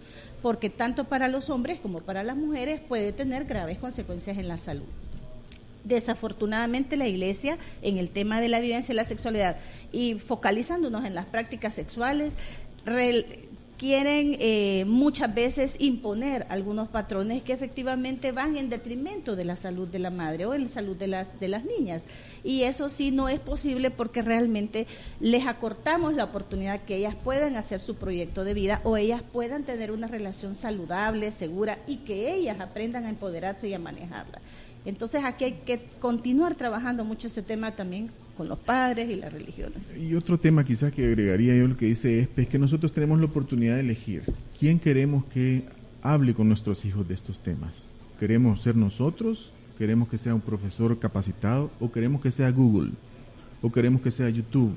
[0.43, 4.59] porque tanto para los hombres como para las mujeres puede tener graves consecuencias en la
[4.59, 4.85] salud.
[5.85, 9.57] Desafortunadamente la Iglesia en el tema de la vivencia de la sexualidad
[9.93, 12.33] y focalizándonos en las prácticas sexuales,
[13.83, 19.89] quieren eh, muchas veces imponer algunos patrones que efectivamente van en detrimento de la salud
[19.89, 22.05] de la madre o en la salud de las, de las niñas.
[22.45, 24.87] Y eso sí no es posible porque realmente
[25.19, 29.65] les acortamos la oportunidad que ellas puedan hacer su proyecto de vida o ellas puedan
[29.65, 34.41] tener una relación saludable, segura y que ellas aprendan a empoderarse y a manejarla.
[34.85, 39.33] Entonces aquí hay que continuar trabajando mucho ese tema también con los padres y las
[39.33, 39.93] religiones.
[39.97, 43.19] Y otro tema quizás que agregaría yo lo que dice es, es que nosotros tenemos
[43.21, 44.25] la oportunidad de elegir
[44.59, 45.65] quién queremos que
[46.03, 47.87] hable con nuestros hijos de estos temas.
[48.19, 49.53] ¿Queremos ser nosotros?
[49.79, 51.71] ¿Queremos que sea un profesor capacitado?
[51.81, 52.93] ¿O queremos que sea Google?
[53.61, 54.75] ¿O queremos que sea YouTube?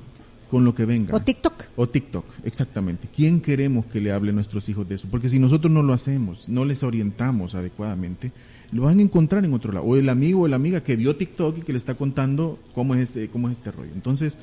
[0.50, 1.14] Con lo que venga.
[1.14, 1.64] O TikTok.
[1.74, 3.08] O TikTok, exactamente.
[3.14, 5.08] ¿Quién queremos que le hable a nuestros hijos de eso?
[5.10, 8.30] Porque si nosotros no lo hacemos, no les orientamos adecuadamente,
[8.72, 9.86] lo van a encontrar en otro lado.
[9.86, 12.94] O el amigo o la amiga que vio TikTok y que le está contando cómo
[12.94, 13.92] es este, cómo es este rollo.
[13.94, 14.36] Entonces,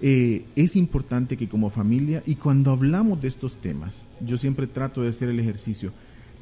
[0.00, 5.02] eh, es importante que como familia, y cuando hablamos de estos temas, yo siempre trato
[5.02, 5.92] de hacer el ejercicio,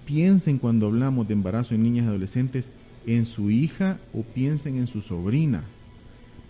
[0.04, 2.70] piensen cuando hablamos de embarazo en niñas y adolescentes
[3.06, 5.64] en su hija o piensen en su sobrina,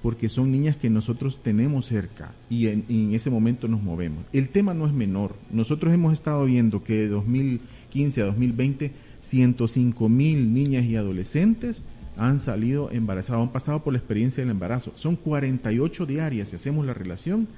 [0.03, 4.25] porque son niñas que nosotros tenemos cerca y en, en ese momento nos movemos.
[4.33, 5.37] El tema no es menor.
[5.51, 8.93] Nosotros hemos estado viendo que de 2015 a 2020
[9.27, 11.85] 105 mil niñas y adolescentes
[12.17, 14.93] han salido embarazadas, han pasado por la experiencia del embarazo.
[14.97, 17.49] Son 48 diarias si hacemos la relación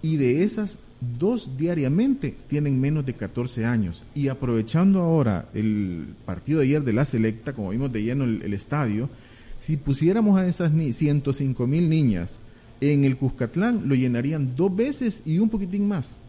[0.00, 0.78] y de esas
[1.18, 4.04] dos diariamente tienen menos de 14 años.
[4.14, 8.42] Y aprovechando ahora el partido de ayer de la selecta, como vimos de lleno el,
[8.42, 9.10] el estadio,
[9.58, 12.40] si pusiéramos a esas 105 mil niñas
[12.80, 16.20] en el Cuscatlán, lo llenarían dos veces y un poquitín más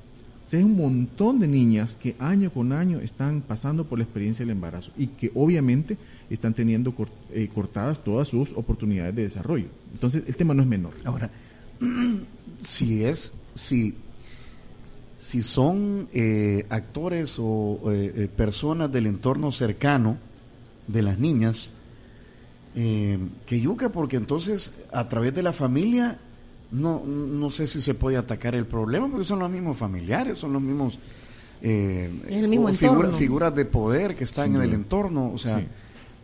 [0.58, 4.54] es un montón de niñas que año con año están pasando por la experiencia del
[4.54, 5.98] embarazo y que obviamente
[6.30, 6.94] están teniendo
[7.32, 9.68] eh, cortadas todas sus oportunidades de desarrollo.
[9.94, 10.94] Entonces, el tema no es menor.
[11.04, 11.30] Ahora,
[12.64, 13.94] si es, si,
[15.20, 20.18] si son eh, actores o eh, personas del entorno cercano
[20.88, 21.74] de las niñas,
[22.76, 26.18] que yuca, porque entonces a través de la familia
[26.72, 30.54] no, no sé si se puede atacar el problema, porque son los mismos familiares, son
[30.54, 31.00] los mismos,
[31.62, 34.76] eh, el mismo figura- figuras de poder que están en el duda.
[34.78, 35.66] entorno, o sea, Sí.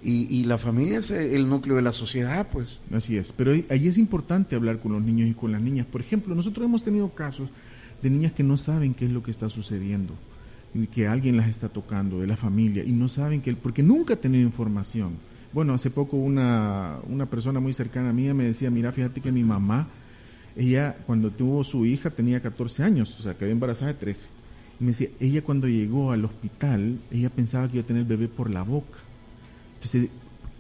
[0.04, 2.80] y, y la familia es el núcleo de la sociedad, pues.
[2.94, 5.88] Así es, pero ahí- es importante hablar con los niños y con las niñas.
[5.88, 7.50] Por ejemplo, nosotros hemos tenido casos
[8.02, 10.14] de niñas que no saben qué es lo que está sucediendo,
[10.76, 14.14] y que alguien las está tocando de la familia y no saben que, porque nunca
[14.16, 15.14] han tenido información.
[15.54, 19.32] Bueno, hace poco una, una persona muy cercana a mí me decía, mira, fíjate que
[19.32, 19.88] mi mamá,
[20.56, 24.30] ella cuando tuvo su hija tenía 14 años, o sea, quedó embarazada de 13.
[24.80, 28.08] Y me decía, ella cuando llegó al hospital, ella pensaba que iba a tener el
[28.08, 29.00] bebé por la boca.
[29.76, 30.10] Entonces,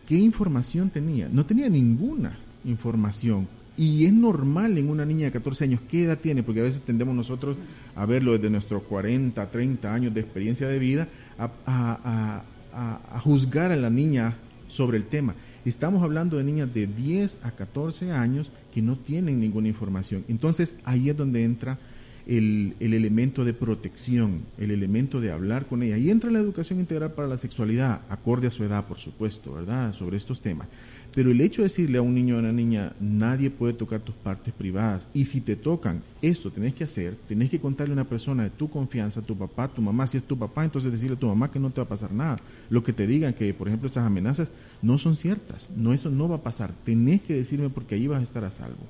[0.08, 1.27] ¿qué información tenía?
[1.31, 3.47] No tenía ninguna información.
[3.77, 6.43] Y es normal en una niña de 14 años, ¿qué edad tiene?
[6.43, 7.58] Porque a veces tendemos nosotros
[7.95, 13.15] a verlo desde nuestros 40, 30 años de experiencia de vida, a, a- a- a-
[13.17, 14.36] a juzgar a la niña
[14.69, 15.36] sobre el tema.
[15.65, 20.23] Estamos hablando de niñas de 10 a 14 años que no tienen ninguna información.
[20.28, 21.80] Entonces ahí es donde entra
[22.28, 25.95] el, el elemento de protección, el elemento de hablar con ella.
[25.95, 29.91] Ahí entra la educación integral para la sexualidad, acorde a su edad, por supuesto, ¿verdad?
[29.93, 30.67] Sobre estos temas.
[31.15, 34.01] Pero el hecho de decirle a un niño o a una niña, nadie puede tocar
[34.01, 37.95] tus partes privadas, y si te tocan, esto tenés que hacer, tenés que contarle a
[37.95, 41.15] una persona de tu confianza, tu papá, tu mamá, si es tu papá, entonces decirle
[41.15, 42.41] a tu mamá que no te va a pasar nada.
[42.69, 44.49] Lo que te digan que, por ejemplo, esas amenazas
[44.82, 48.19] no son ciertas, no, eso no va a pasar, tenés que decirme porque ahí vas
[48.19, 48.84] a estar a salvo.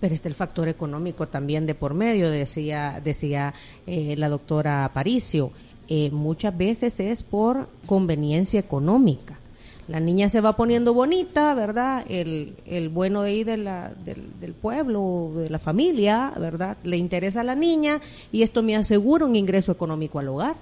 [0.00, 3.54] Pero está el factor económico también de por medio, decía, decía
[3.86, 5.52] eh, la doctora Aparicio.
[5.88, 9.38] Eh, muchas veces es por conveniencia económica.
[9.88, 12.04] La niña se va poniendo bonita, ¿verdad?
[12.08, 16.78] El, el bueno ahí de la, del, del pueblo, de la familia, ¿verdad?
[16.84, 18.00] Le interesa a la niña
[18.32, 20.56] y esto me asegura un ingreso económico al hogar.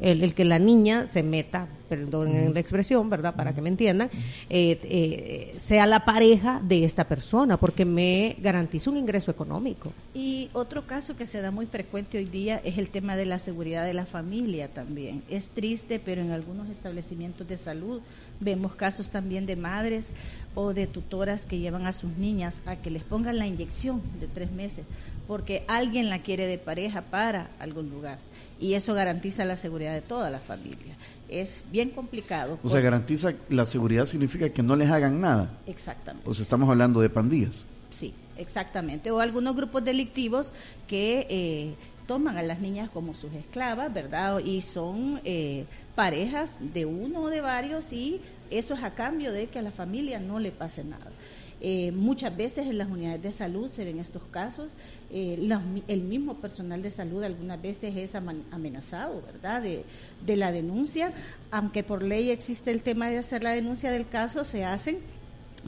[0.00, 3.34] El, el que la niña se meta, perdón en la expresión, ¿verdad?
[3.34, 4.10] Para que me entiendan,
[4.50, 9.92] eh, eh, sea la pareja de esta persona, porque me garantiza un ingreso económico.
[10.14, 13.38] Y otro caso que se da muy frecuente hoy día es el tema de la
[13.38, 15.22] seguridad de la familia también.
[15.30, 18.00] Es triste, pero en algunos establecimientos de salud
[18.40, 20.12] vemos casos también de madres
[20.54, 24.26] o de tutoras que llevan a sus niñas a que les pongan la inyección de
[24.26, 24.84] tres meses
[25.26, 28.18] porque alguien la quiere de pareja para algún lugar.
[28.58, 30.96] Y eso garantiza la seguridad de toda la familia.
[31.28, 32.58] Es bien complicado.
[32.62, 35.50] O sea, garantiza la seguridad significa que no les hagan nada.
[35.66, 36.28] Exactamente.
[36.28, 37.64] O sea, estamos hablando de pandillas.
[37.90, 39.10] Sí, exactamente.
[39.10, 40.52] O algunos grupos delictivos
[40.86, 41.74] que eh,
[42.06, 44.38] toman a las niñas como sus esclavas, ¿verdad?
[44.38, 45.64] Y son eh,
[45.94, 49.70] parejas de uno o de varios y eso es a cambio de que a la
[49.70, 51.10] familia no le pase nada.
[51.58, 54.72] Eh, muchas veces en las unidades de salud se ven estos casos.
[55.10, 55.48] eh,
[55.88, 59.62] el mismo personal de salud algunas veces es amenazado, ¿verdad?
[59.62, 59.84] De,
[60.24, 61.12] de la denuncia,
[61.50, 64.98] aunque por ley existe el tema de hacer la denuncia del caso, se hacen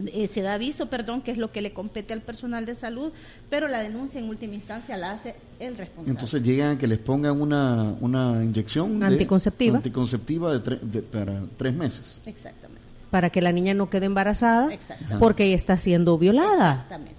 [0.06, 3.12] eh, se da aviso, perdón, que es lo que le compete al personal de salud,
[3.50, 6.10] pero la denuncia en última instancia la hace el responsable.
[6.12, 9.76] Entonces llegan a que les pongan una, una inyección de- Anticonceptiva.
[9.78, 12.20] anticonceptiva de tre- de- para tres meses.
[12.26, 12.82] Exactamente.
[13.10, 15.18] Para que la niña no quede embarazada, Exactamente.
[15.18, 16.72] porque ella está siendo violada.
[16.84, 17.18] Exactamente.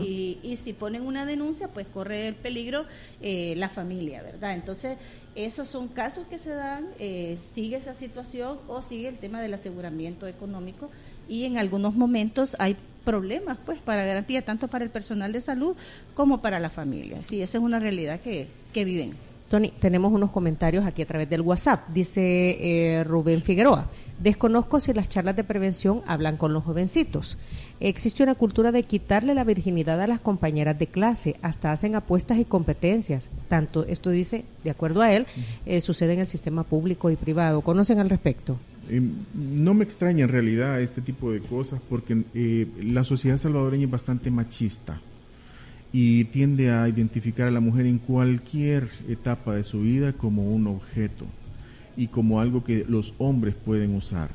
[0.00, 2.84] Y, y si ponen una denuncia, pues corre el peligro
[3.22, 4.52] eh, la familia, ¿verdad?
[4.52, 4.98] Entonces,
[5.34, 9.54] esos son casos que se dan, eh, sigue esa situación o sigue el tema del
[9.54, 10.90] aseguramiento económico
[11.28, 15.74] y en algunos momentos hay problemas, pues, para garantía, tanto para el personal de salud
[16.14, 17.22] como para la familia.
[17.22, 19.14] Sí, esa es una realidad que, que viven.
[19.48, 21.88] Tony, tenemos unos comentarios aquí a través del WhatsApp.
[21.88, 23.86] Dice eh, Rubén Figueroa.
[24.18, 27.36] Desconozco si las charlas de prevención hablan con los jovencitos.
[27.78, 32.38] Existe una cultura de quitarle la virginidad a las compañeras de clase, hasta hacen apuestas
[32.38, 33.28] y competencias.
[33.48, 35.26] Tanto, esto dice, de acuerdo a él,
[35.66, 37.60] eh, sucede en el sistema público y privado.
[37.60, 38.56] ¿Conocen al respecto?
[38.94, 39.00] Eh,
[39.34, 43.90] no me extraña en realidad este tipo de cosas porque eh, la sociedad salvadoreña es
[43.90, 45.00] bastante machista
[45.92, 50.66] y tiende a identificar a la mujer en cualquier etapa de su vida como un
[50.66, 51.24] objeto
[51.96, 54.30] y como algo que los hombres pueden usar.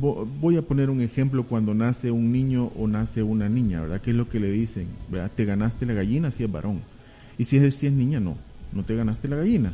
[0.00, 4.00] Vo- Voy a poner un ejemplo cuando nace un niño o nace una niña, ¿verdad?
[4.00, 4.86] ¿Qué es lo que le dicen?
[5.36, 6.80] Te ganaste la gallina si es varón.
[7.38, 8.36] Y si es, si es niña, no.
[8.72, 9.72] No te ganaste la gallina.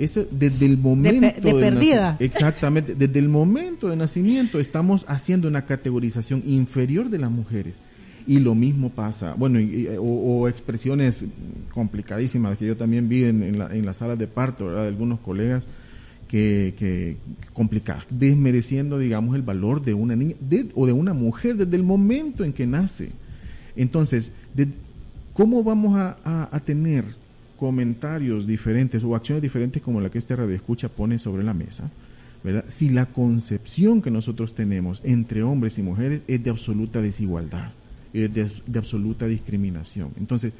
[0.00, 2.16] Eso desde el momento de del perdida.
[2.20, 7.74] Exactamente, desde el momento de nacimiento estamos haciendo una categorización inferior de las mujeres.
[8.26, 11.24] Y lo mismo pasa, bueno, y- y- o, o expresiones
[11.72, 14.82] complicadísimas que yo también vi en, en la- en las salas de parto, ¿verdad?
[14.82, 15.64] De algunos colegas
[16.28, 17.16] que, que
[17.52, 21.82] complicadas, desmereciendo, digamos, el valor de una niña de- o de una mujer desde el
[21.82, 23.10] momento en que nace.
[23.76, 24.68] Entonces, de-
[25.32, 27.04] ¿cómo vamos a, a- a tener
[27.60, 31.90] comentarios diferentes o acciones diferentes como la que este radio escucha pone sobre la mesa?
[32.42, 32.64] ¿verdad?
[32.70, 37.70] Si la concepción que nosotros tenemos entre hombres y mujeres es de absoluta desigualdad,
[38.14, 40.12] es de, absoluta discriminación.
[40.18, 40.54] Entonces,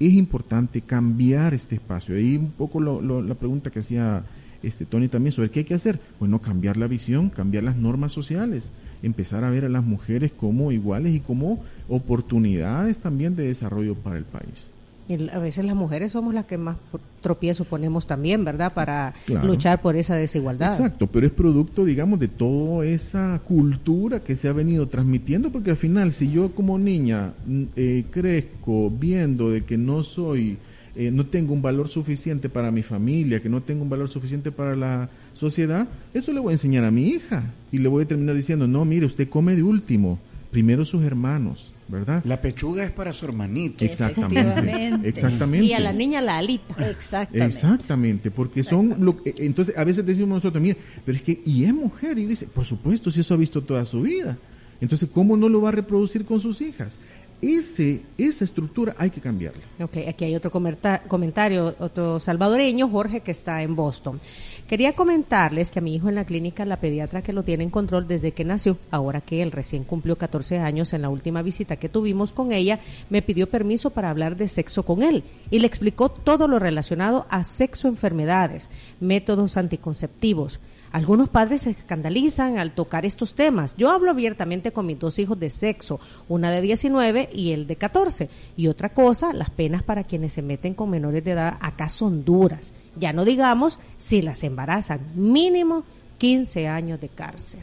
[0.00, 2.16] es importante cambiar este espacio.
[2.16, 4.24] Ahí un poco la pregunta que hacía
[4.62, 6.00] este Tony también sobre qué hay que hacer.
[6.18, 10.72] Bueno, cambiar la visión, cambiar las normas sociales, empezar a ver a las mujeres como
[10.72, 14.72] iguales y como oportunidades también de desarrollo para el país.
[15.08, 16.76] Y a veces las mujeres somos las que más
[17.20, 18.72] tropiezo ponemos también, ¿verdad?
[18.72, 20.72] Para luchar por esa desigualdad.
[20.72, 25.70] Exacto, pero es producto, digamos, de toda esa cultura que se ha venido transmitiendo, porque
[25.70, 27.34] al final, si yo como niña
[27.76, 30.58] eh, crezco viendo de que no soy,
[30.96, 34.50] eh, no tengo un valor suficiente para mi familia, que no tengo un valor suficiente
[34.50, 38.08] para la sociedad, eso le voy a enseñar a mi hija y le voy a
[38.08, 40.18] terminar diciendo, no, mire, usted come de último,
[40.50, 42.22] primero sus hermanos ¿verdad?
[42.24, 43.84] La pechuga es para su hermanito.
[43.84, 45.08] Exactamente.
[45.08, 45.66] Exactamente.
[45.66, 46.74] Y a la niña la alita.
[46.88, 47.44] Exactamente.
[47.44, 51.72] Exactamente, porque son lo entonces a veces decimos nosotros, mire, pero es que y es
[51.72, 54.36] mujer y dice, por supuesto, si eso ha visto toda su vida.
[54.80, 56.98] Entonces, ¿cómo no lo va a reproducir con sus hijas?
[57.42, 59.62] Ese, esa estructura hay que cambiarla.
[59.80, 64.20] Ok, aquí hay otro comentario, otro salvadoreño, Jorge, que está en Boston.
[64.66, 67.70] Quería comentarles que a mi hijo en la clínica, la pediatra que lo tiene en
[67.70, 71.76] control desde que nació, ahora que él recién cumplió 14 años, en la última visita
[71.76, 75.66] que tuvimos con ella, me pidió permiso para hablar de sexo con él y le
[75.66, 80.58] explicó todo lo relacionado a sexo enfermedades, métodos anticonceptivos
[80.92, 83.74] algunos padres se escandalizan al tocar estos temas.
[83.76, 87.76] Yo hablo abiertamente con mis dos hijos de sexo, una de 19 y el de
[87.76, 88.28] 14.
[88.56, 92.24] Y otra cosa, las penas para quienes se meten con menores de edad acá son
[92.24, 92.72] duras.
[92.98, 95.84] Ya no digamos si las embarazan, mínimo
[96.18, 97.60] 15 años de cárcel.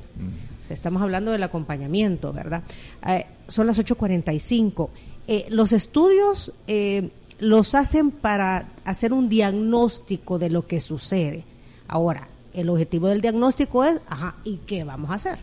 [0.69, 2.63] estamos hablando del acompañamiento, ¿verdad?
[3.07, 4.89] Eh, son las 8.45.
[5.27, 7.09] Eh, los estudios eh,
[7.39, 11.45] los hacen para hacer un diagnóstico de lo que sucede.
[11.87, 15.39] Ahora, el objetivo del diagnóstico es, ajá, ¿y qué vamos a hacer?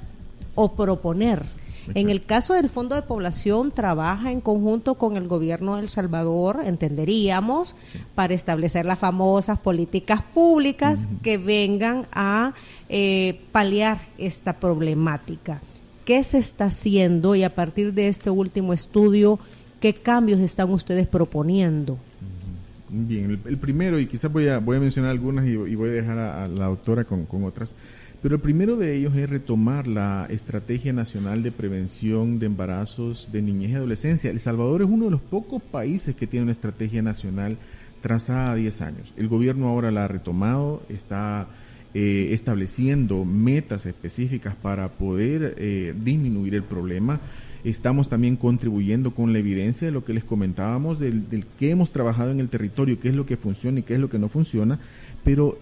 [0.55, 1.45] O proponer.
[1.95, 5.89] En el caso del Fondo de Población, trabaja en conjunto con el gobierno de El
[5.89, 7.75] Salvador, entenderíamos,
[8.15, 12.53] para establecer las famosas políticas públicas que vengan a
[12.89, 15.63] eh, paliar esta problemática.
[16.05, 19.39] ¿Qué se está haciendo y a partir de este último estudio,
[19.81, 21.99] qué cambios están ustedes proponiendo?
[22.93, 26.19] Bien, el, primero, y quizás voy a, voy a mencionar algunas y, voy a dejar
[26.19, 27.73] a, la doctora con, otras,
[28.21, 33.43] pero el primero de ellos es retomar la Estrategia Nacional de Prevención de Embarazos de
[33.43, 34.31] Niñez y Adolescencia.
[34.31, 37.59] El Salvador es uno de los pocos países que tiene una estrategia nacional
[38.01, 39.13] trazada a 10 años.
[39.17, 41.47] El gobierno ahora la ha retomado, está
[41.95, 47.21] eh, estableciendo metas específicas para poder eh, disminuir el problema.
[47.65, 52.31] Estamos también contribuyendo con la evidencia de lo que les comentábamos, del, que hemos trabajado
[52.31, 54.79] en el territorio, qué es lo que funciona y qué es lo que no funciona,
[55.25, 55.59] pero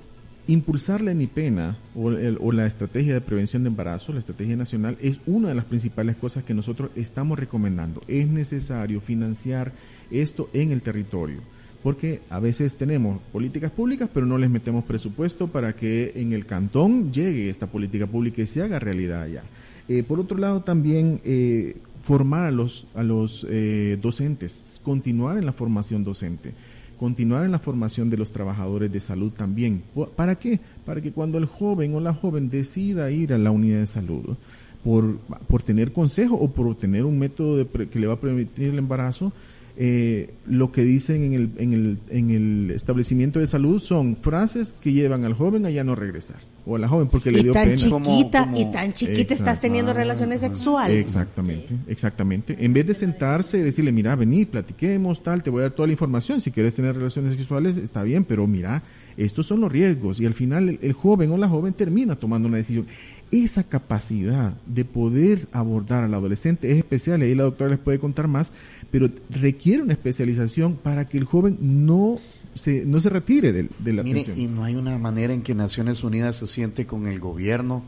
[0.46, 5.18] impulsar la ENIPENA o, o, la estrategia de prevención de embarazo, la estrategia nacional, es
[5.26, 8.02] una de las principales cosas que nosotros estamos recomendando.
[8.08, 9.72] Es necesario financiar
[10.10, 11.40] esto en el territorio,
[11.82, 16.46] porque a veces tenemos políticas públicas, pero no les metemos presupuesto para que en el
[16.46, 19.42] cantón llegue esta política pública y se haga realidad allá.
[19.88, 21.76] Eh, por otro lado, también eh,
[22.08, 26.54] formar a los, a los eh, docentes, continuar en la formación docente,
[26.98, 29.82] continuar en la formación de los trabajadores de salud también.
[30.16, 30.58] ¿Para qué?
[30.86, 34.38] Para que cuando el joven o la joven decida ir a la unidad de salud,
[34.82, 35.18] por,
[35.48, 39.30] por tener consejo o por tener un método que le va a permitir el embarazo,
[39.76, 44.72] eh, lo que dicen en el, en, el, en el establecimiento de salud son frases
[44.72, 47.52] que llevan al joven a ya no regresar o a la joven porque le dio
[47.52, 47.76] tan pena.
[47.76, 50.98] Chiquita, Y tan chiquita estás teniendo relaciones sexuales.
[50.98, 52.56] Exactamente, exactamente.
[52.58, 55.86] En vez de sentarse y decirle, mira, vení, platiquemos, tal, te voy a dar toda
[55.86, 56.40] la información.
[56.40, 58.82] Si quieres tener relaciones sexuales, está bien, pero mira,
[59.16, 60.20] estos son los riesgos.
[60.20, 62.86] Y al final el joven o la joven termina tomando una decisión
[63.30, 67.98] esa capacidad de poder abordar al adolescente es especial, y ahí la doctora les puede
[67.98, 68.52] contar más,
[68.90, 72.18] pero requiere una especialización para que el joven no
[72.58, 76.02] se, no se retire de, la Mire, Y no hay una manera en que Naciones
[76.02, 77.82] Unidas se siente con el gobierno,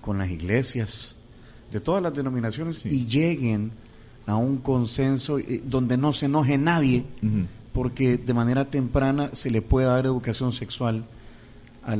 [0.00, 1.16] con las iglesias,
[1.72, 3.70] de todas las denominaciones, y lleguen
[4.26, 7.04] a un consenso eh, donde no se enoje nadie,
[7.72, 11.04] porque de manera temprana se le pueda dar educación sexual
[11.82, 11.96] a,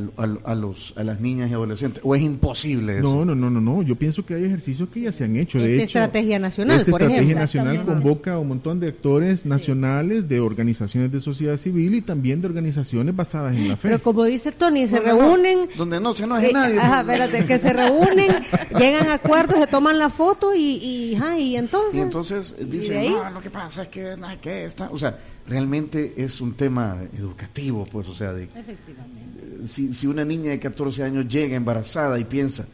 [0.55, 2.01] los, a las niñas y adolescentes?
[2.05, 3.03] ¿O es imposible eso?
[3.03, 3.81] No, no, no, no, no.
[3.81, 5.59] Yo pienso que hay ejercicios que ya se han hecho.
[5.59, 10.39] De esta estrategia nacional, esta estrategia nacional convoca a un montón de actores nacionales, de
[10.39, 13.89] organizaciones de sociedad civil y también de organizaciones basadas en la fe.
[13.89, 15.69] Pero como dice Tony, se reúnen...
[15.77, 16.79] donde no se enoje eh, nadie.
[16.79, 18.31] Ajá, espérate, que se reúnen,
[18.77, 21.95] llegan a acuerdos, se toman la foto y, y, y entonces...
[21.95, 24.89] Y entonces dicen, no, lo que pasa es que, que está...
[24.91, 25.17] O sea,
[25.51, 28.45] realmente es un tema educativo, pues, o sea, de...
[28.45, 29.31] Efectivamente
[29.67, 32.67] si, si una niña de 14 años llega embarazada y piensa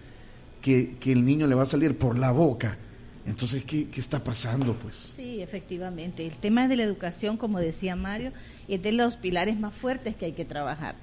[0.61, 2.78] que, que, el niño le va a salir por la boca,
[3.25, 4.73] Entonces, ¿qué, ¿qué, está pasando?
[4.73, 4.95] pues?
[5.15, 6.25] Sí, efectivamente.
[6.25, 8.32] El tema de la educación, como decía Mario,
[8.67, 10.95] es de los pilares más fuertes que hay que trabajar.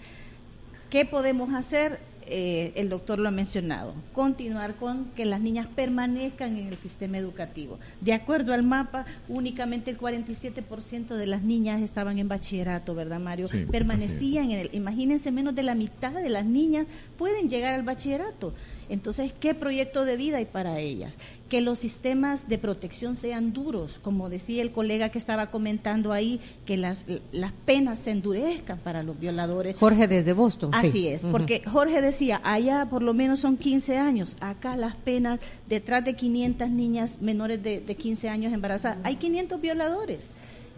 [0.90, 2.00] ¿Qué podemos hacer?
[2.26, 7.18] Eh, el doctor lo ha mencionado, continuar con que las niñas permanezcan en el sistema
[7.18, 7.78] educativo.
[8.00, 13.46] De acuerdo al mapa, únicamente el 47% de las niñas estaban en bachillerato, ¿verdad, Mario?
[13.70, 16.86] Permanecían en el, imagínense, menos de la mitad de las niñas
[17.18, 18.54] pueden llegar al bachillerato.
[18.88, 21.14] Entonces, ¿qué proyecto de vida hay para ellas?
[21.48, 26.40] Que los sistemas de protección sean duros, como decía el colega que estaba comentando ahí,
[26.66, 29.76] que las, las penas se endurezcan para los violadores.
[29.76, 30.70] Jorge desde Boston.
[30.72, 35.40] Así es, porque Jorge decía, allá por lo menos son 15 años, acá las penas,
[35.68, 40.32] detrás de 500 niñas menores de, de 15 años embarazadas, hay 500 violadores.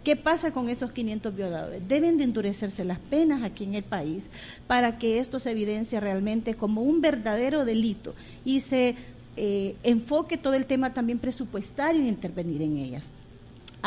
[0.07, 1.85] ¿Qué pasa con esos 500 violadores?
[1.85, 4.29] Deben de endurecerse las penas aquí en el país
[4.65, 8.95] para que esto se evidencie realmente como un verdadero delito y se
[9.35, 13.11] eh, enfoque todo el tema también presupuestario y intervenir en ellas.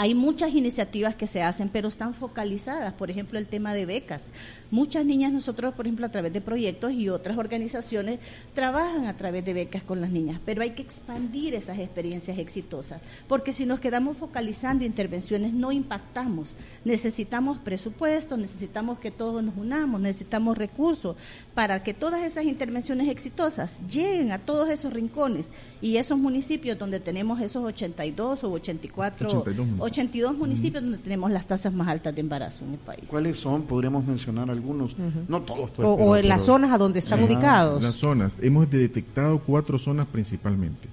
[0.00, 2.94] Hay muchas iniciativas que se hacen, pero están focalizadas.
[2.94, 4.30] Por ejemplo, el tema de becas.
[4.70, 8.18] Muchas niñas, nosotros, por ejemplo, a través de proyectos y otras organizaciones,
[8.54, 13.02] trabajan a través de becas con las niñas, pero hay que expandir esas experiencias exitosas,
[13.28, 16.54] porque si nos quedamos focalizando intervenciones, no impactamos.
[16.82, 21.14] Necesitamos presupuesto, necesitamos que todos nos unamos, necesitamos recursos
[21.60, 25.50] para que todas esas intervenciones exitosas lleguen a todos esos rincones
[25.82, 29.44] y esos municipios donde tenemos esos 82 o 84,
[29.78, 33.04] 82 municipios, donde tenemos las tasas más altas de embarazo en el país.
[33.08, 33.64] ¿Cuáles son?
[33.64, 34.96] Podríamos mencionar algunos,
[35.28, 35.68] no todos.
[35.72, 37.82] Pues, o, en las zonas a donde están ubicados.
[37.82, 40.88] Las zonas, hemos detectado cuatro zonas principalmente.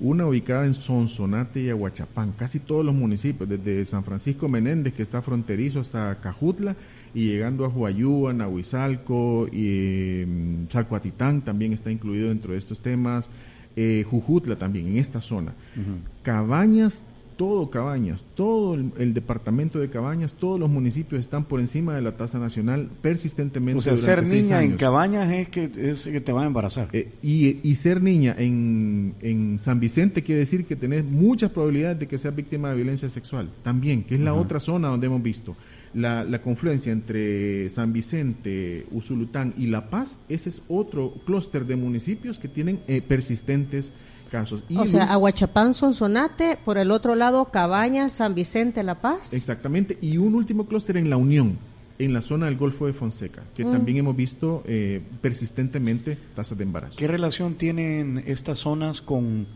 [0.00, 5.02] Una ubicada en Sonsonate y Aguachapán, casi todos los municipios, desde San Francisco Menéndez, que
[5.04, 6.74] está fronterizo, hasta Cajutla,
[7.14, 13.30] y llegando a Huayúa, Nahuizalco, y mm, Salcoatitán también está incluido dentro de estos temas,
[13.76, 15.54] eh, Jujutla también, en esta zona.
[16.22, 17.04] Cabañas
[17.38, 22.16] todo Cabañas, todo el, departamento de Cabañas, todos los municipios están por encima de la
[22.16, 23.78] tasa nacional persistentemente.
[23.78, 26.88] O sea, ser niña en Cabañas es que, es que te va a embarazar.
[26.92, 32.08] Eh, y, ser niña en, en, San Vicente quiere decir que tenés muchas probabilidades de
[32.08, 35.54] que seas víctima de violencia sexual también, que es la otra zona donde hemos visto.
[35.94, 41.76] La, la, confluencia entre San Vicente, Usulután y La Paz, ese es otro clúster de
[41.76, 43.92] municipios que tienen eh, persistentes
[44.28, 44.64] casos.
[44.74, 49.32] o sea, Aguachapán, Sonsonate, por el otro lado Cabañas, San Vicente, La Paz.
[49.32, 51.58] Exactamente, y un último clúster en La Unión,
[51.98, 53.72] en la zona del Golfo de Fonseca, que mm.
[53.72, 56.96] también hemos visto eh, persistentemente tasas de embarazo.
[56.96, 59.46] ¿Qué relación tienen estas zonas con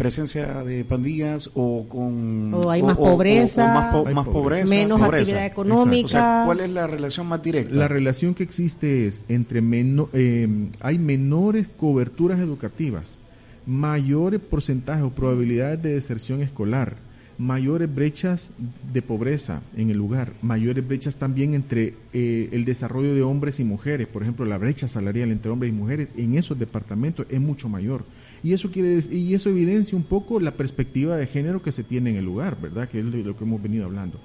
[0.00, 6.42] presencia de pandillas o con o hay más pobreza, más, pobreza, menos actividad económica.
[6.46, 7.74] ¿Cuál es la relación más directa?
[7.74, 10.48] La relación que existe es entre menos eh,
[10.80, 13.18] hay menores coberturas educativas
[13.66, 16.96] mayores porcentajes o probabilidades de deserción escolar,
[17.38, 18.50] mayores brechas
[18.92, 23.64] de pobreza en el lugar, mayores brechas también entre eh, el desarrollo de hombres y
[23.64, 27.68] mujeres, por ejemplo, la brecha salarial entre hombres y mujeres en esos departamentos es mucho
[27.68, 28.04] mayor.
[28.42, 32.10] Y eso quiere y eso evidencia un poco la perspectiva de género que se tiene
[32.10, 32.88] en el lugar, ¿verdad?
[32.88, 34.18] Que es de lo que hemos venido hablando.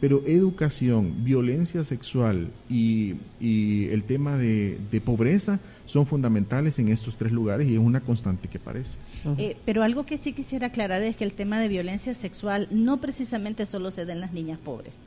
[0.00, 7.68] Pero educación, violencia sexual y, el tema de, pobreza son fundamentales en estos tres lugares
[7.68, 8.98] y es una constante que parece.
[9.38, 13.00] Eh, pero algo que sí quisiera aclarar es que el tema de violencia sexual no
[13.00, 14.98] precisamente solo se da en las niñas pobres.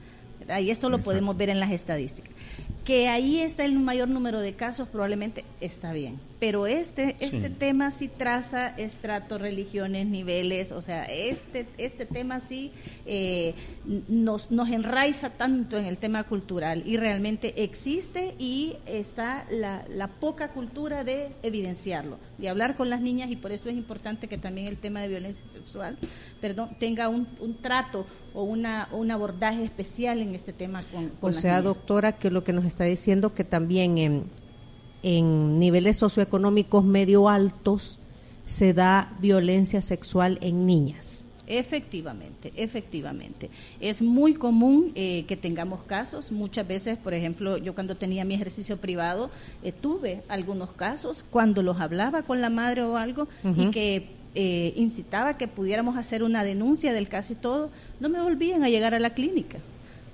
[0.59, 2.31] Y esto lo podemos ver en las estadísticas.
[2.83, 6.19] Que ahí está el mayor número de casos, probablemente está bien.
[6.39, 12.71] Pero este, este tema sí traza estratos, religiones, niveles, o sea, este, este tema sí
[13.07, 13.55] eh,
[14.07, 20.07] nos, nos enraiza tanto en el tema cultural y realmente existe y está la, la
[20.07, 24.37] poca cultura de evidenciarlo, de hablar con las niñas y por eso es importante que
[24.37, 25.97] también el tema de violencia sexual,
[26.39, 28.05] perdón, tenga un, un trato
[28.35, 32.43] o una, un abordaje especial en este tema con, con O sea, doctora, que lo
[32.43, 34.23] que nos está diciendo que también en,
[35.03, 37.99] en niveles socioeconómicos medio altos
[38.45, 41.25] se da violencia sexual en niñas.
[41.47, 43.49] Efectivamente, efectivamente.
[43.79, 46.31] Es muy común eh, que tengamos casos.
[46.31, 49.29] Muchas veces, por ejemplo, yo cuando tenía mi ejercicio privado,
[49.63, 53.27] eh, tuve algunos casos cuando los hablaba con la madre o algo
[53.57, 57.69] y que eh, incitaba que pudiéramos hacer una denuncia del caso y todo,
[57.99, 59.57] no me volvían a llegar a la clínica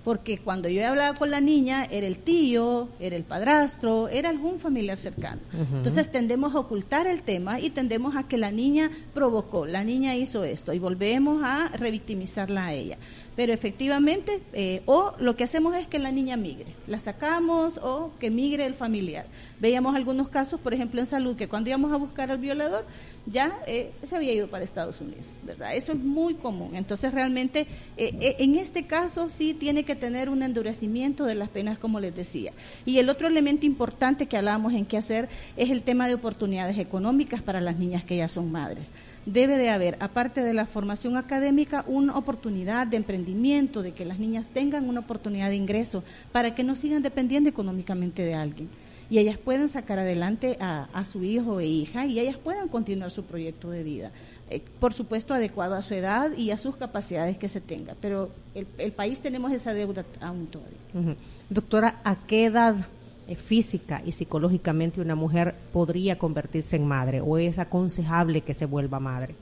[0.03, 4.59] porque cuando yo hablaba con la niña era el tío, era el padrastro, era algún
[4.59, 5.41] familiar cercano.
[5.73, 10.15] Entonces tendemos a ocultar el tema y tendemos a que la niña provocó, la niña
[10.15, 12.97] hizo esto y volvemos a revictimizarla a ella
[13.35, 18.11] pero efectivamente, eh, o lo que hacemos es que la niña migre, la sacamos o
[18.19, 19.25] que migre el familiar.
[19.61, 22.83] Veíamos algunos casos, por ejemplo, en salud, que cuando íbamos a buscar al violador,
[23.27, 25.75] ya eh, se había ido para Estados Unidos, ¿verdad?
[25.75, 26.75] Eso es muy común.
[26.75, 31.77] Entonces, realmente, eh, en este caso sí tiene que tener un endurecimiento de las penas,
[31.77, 32.53] como les decía.
[32.87, 36.79] Y el otro elemento importante que hablábamos en qué hacer es el tema de oportunidades
[36.79, 38.91] económicas para las niñas que ya son madres
[39.27, 44.17] debe de haber, aparte de la formación académica, una oportunidad de emprendimiento, de que las
[44.17, 48.67] niñas tengan una oportunidad de ingreso para que no sigan dependiendo económicamente de alguien
[49.11, 53.25] y ellas puedan sacar adelante a, su hijo e hija y ellas puedan continuar su
[53.25, 54.11] proyecto de vida.
[54.49, 58.29] Eh, por supuesto, adecuado a su edad y a sus capacidades que se tenga, pero
[58.55, 61.17] el, país tenemos esa deuda aún todavía.
[61.49, 62.87] Doctora, ¿a qué edad
[63.27, 68.65] eh, física y psicológicamente una mujer podría convertirse en madre o es aconsejable que se
[68.65, 69.35] vuelva madre?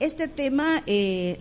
[0.00, 1.38] Este tema, eh,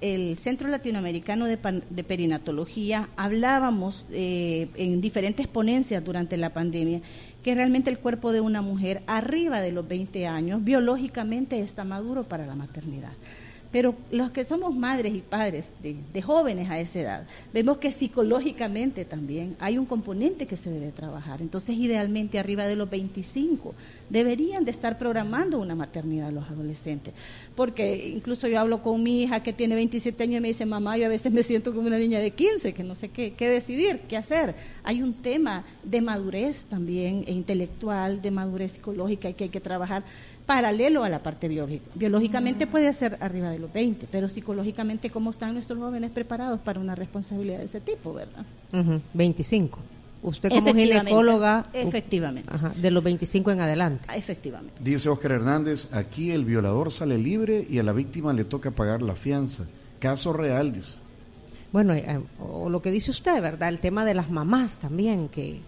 [0.00, 1.58] el, Centro Latinoamericano de,
[2.04, 7.02] Perinatología, hablábamos eh, en diferentes ponencias durante la pandemia
[7.42, 12.24] que realmente el cuerpo de una mujer arriba de los 20 años biológicamente está maduro
[12.24, 13.12] para la maternidad.
[13.72, 19.06] Pero los que somos madres y padres de, jóvenes a esa edad, vemos que psicológicamente
[19.06, 21.40] también hay un componente que se debe trabajar.
[21.40, 23.74] Entonces, idealmente, arriba de los 25,
[24.10, 27.14] deberían de estar programando una maternidad los adolescentes.
[27.56, 30.98] Porque incluso yo hablo con mi hija que tiene 27 años y me dice, mamá,
[30.98, 33.48] yo a veces me siento como una niña de 15, que no sé qué, qué
[33.48, 34.54] decidir, qué hacer.
[34.84, 40.04] Hay un tema de madurez también e intelectual, de madurez psicológica que hay que trabajar
[40.52, 41.86] paralelo a la parte biológica.
[41.94, 46.78] Biológicamente puede ser arriba de los 20, pero psicológicamente, ¿cómo están nuestros jóvenes preparados para
[46.78, 48.44] una responsabilidad de ese tipo, verdad?
[49.14, 49.80] 25.
[50.22, 51.66] Usted como ginecóloga.
[51.72, 52.52] Efectivamente.
[52.76, 54.06] de los 25 en adelante.
[54.14, 54.74] Efectivamente.
[54.82, 59.00] Dice Oscar Hernández, aquí el violador sale libre y a la víctima le toca pagar
[59.00, 59.64] la fianza.
[60.00, 60.92] Caso real, dice.
[61.72, 63.70] Bueno, eh, o lo que dice usted, ¿verdad?
[63.70, 65.60] El tema de las mamás también, que,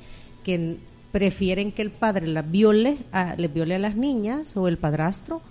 [0.44, 0.76] que
[1.14, 5.42] prefieren que el padre las viole, a, les viole a las niñas o el padrastro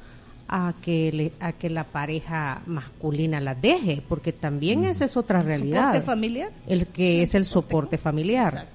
[0.50, 5.42] a que le, a que la pareja masculina las deje, porque también esa es otra
[5.42, 5.96] realidad.
[5.96, 6.52] ¿El soporte familiar?
[6.68, 8.68] El que es el soporte familiar.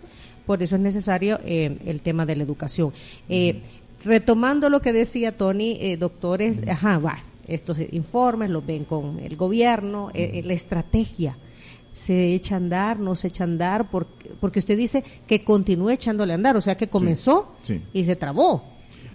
[0.47, 2.95] Por eso es necesario eh, el tema de la educación.
[3.28, 3.61] Eh,
[4.03, 9.36] retomando lo que decía Tony, eh, doctores, ajá, va, estos informes los ven con el
[9.36, 11.36] gobierno, la estrategia
[11.99, 15.90] se echa a andar, no se echa a andar, porque, porque usted dice que continúe
[15.90, 17.57] echándole a andar, o sea que comenzó
[17.92, 18.62] y se trabó.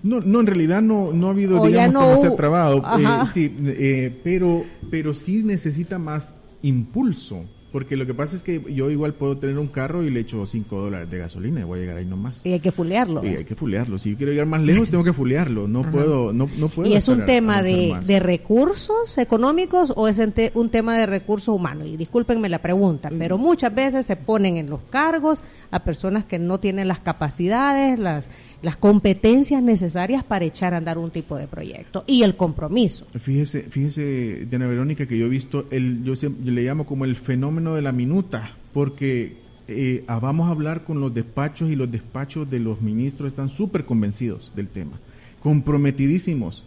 [0.04, 2.84] No, no, en realidad no, no ha habido, digamos, no que no se ha trabado,
[3.00, 7.46] eh, sí, eh, pero, pero sí necesita más impulso.
[7.74, 10.46] Porque lo que pasa es que yo igual puedo tener un carro y le echo
[10.46, 12.46] 5 dólares de gasolina y voy a llegar ahí nomás.
[12.46, 13.26] Y hay que fulearlo.
[13.26, 13.98] Y hay que fulearlo.
[13.98, 15.68] Si yo quiero llegar más lejos, tengo que fulearlo.
[15.68, 16.88] No puedo, no, no puedo.
[16.88, 20.22] ¿Y es un tema de, de, recursos económicos o es
[20.54, 21.88] un tema de recursos humanos?
[21.88, 23.18] Y discúlpenme la pregunta, mm.
[23.18, 27.98] pero muchas veces se ponen en los cargos a personas que no tienen las capacidades,
[27.98, 28.30] las
[28.64, 33.06] las competencias necesarias para echar a andar un tipo de proyecto y el compromiso.
[33.20, 36.14] Fíjese, fíjese, Diana Verónica, que yo he visto, el, yo,
[36.46, 39.36] le llamo como el fenómeno de la minuta, porque
[39.68, 43.50] eh, ah, vamos a hablar con los despachos y los despachos de los ministros están
[43.50, 44.98] súper convencidos del tema,
[45.42, 46.64] comprometidísimos.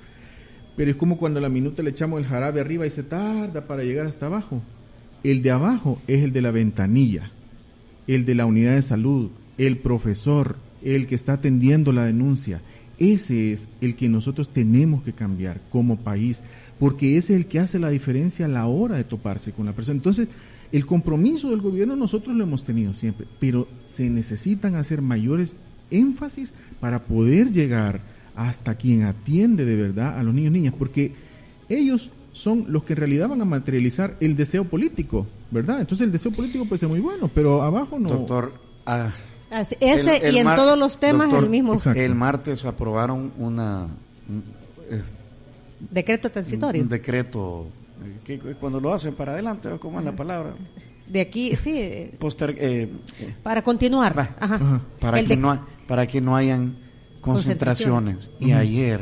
[0.76, 3.66] Pero es como cuando a la minuta le echamos el jarabe arriba y se tarda
[3.66, 4.61] para llegar hasta abajo.
[5.24, 7.30] El de abajo es el de la ventanilla,
[8.07, 10.57] el de la unidad de salud, el profesor,
[10.95, 12.61] el que está atendiendo la denuncia.
[12.99, 16.43] Ese es el que nosotros tenemos que cambiar como país,
[16.78, 19.72] porque ese es el que hace la diferencia a la hora de toparse con la
[19.72, 19.97] persona.
[19.97, 20.28] Entonces,
[20.72, 25.57] el compromiso del gobierno nosotros lo hemos tenido siempre, pero se necesitan hacer mayores
[25.91, 28.01] énfasis para poder llegar
[28.34, 31.12] hasta quien atiende de verdad a los niños y niñas, porque
[31.68, 35.80] ellos son los que en realidad van a materializar el deseo político, ¿verdad?
[35.80, 38.11] Entonces el deseo político puede ser muy bueno, pero abajo no.
[38.11, 38.53] Doctor,
[38.84, 39.12] ah,
[39.51, 41.78] ese y en todos los temas el mismo.
[41.94, 43.88] El martes aprobaron una...
[44.90, 45.03] Eh,
[45.90, 46.82] decreto transitorio.
[46.82, 47.66] Un, decreto
[48.24, 50.55] que, cuando lo hacen para adelante, ¿cómo es la palabra?
[51.07, 51.72] De aquí, sí.
[51.78, 52.88] Eh, eh,
[53.42, 54.14] para continuar.
[54.99, 56.76] Para, que no, para que no hayan
[57.20, 58.30] concentraciones.
[58.40, 59.01] Y ayer,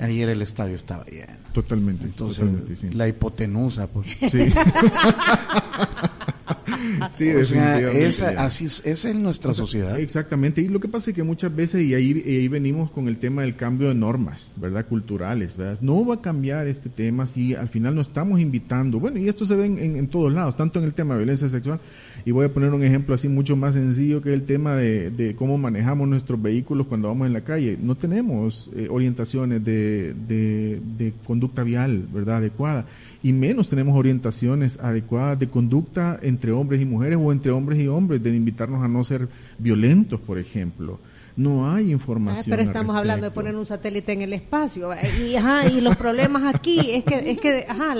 [0.00, 1.34] ayer el estadio estaba lleno.
[1.52, 2.04] Totalmente.
[2.04, 3.86] Entonces, la hipotenusa.
[3.88, 4.16] Pues.
[4.30, 4.52] sí,
[7.18, 8.06] definitivamente.
[8.06, 9.98] esa, así es, esa es nuestra sociedad.
[9.98, 13.18] Exactamente, y lo que pasa es que muchas veces, y ahí, ahí venimos con el
[13.18, 14.86] tema del cambio de normas, ¿verdad?
[14.86, 15.78] Culturales, ¿verdad?
[15.80, 19.44] No va a cambiar este tema si al final no estamos invitando, bueno, y esto
[19.44, 21.80] se ve en, en todos lados, tanto en el tema de violencia sexual,
[22.28, 25.56] y voy a poner un ejemplo así mucho más sencillo que el tema de, cómo
[25.56, 27.78] manejamos nuestros vehículos cuando vamos en la calle.
[27.80, 32.36] No tenemos eh, orientaciones de, de, conducta vial, ¿verdad?
[32.36, 32.84] Adecuada.
[33.22, 37.88] Y menos tenemos orientaciones adecuadas de conducta entre hombres y mujeres o entre hombres y
[37.88, 39.26] hombres, de invitarnos a no ser
[39.58, 40.98] violentos, por ejemplo
[41.38, 42.46] no hay información.
[42.50, 44.90] pero estamos hablando de poner un satélite en el espacio.
[45.24, 47.94] Y, ajá, y los problemas aquí es que, es que ajá,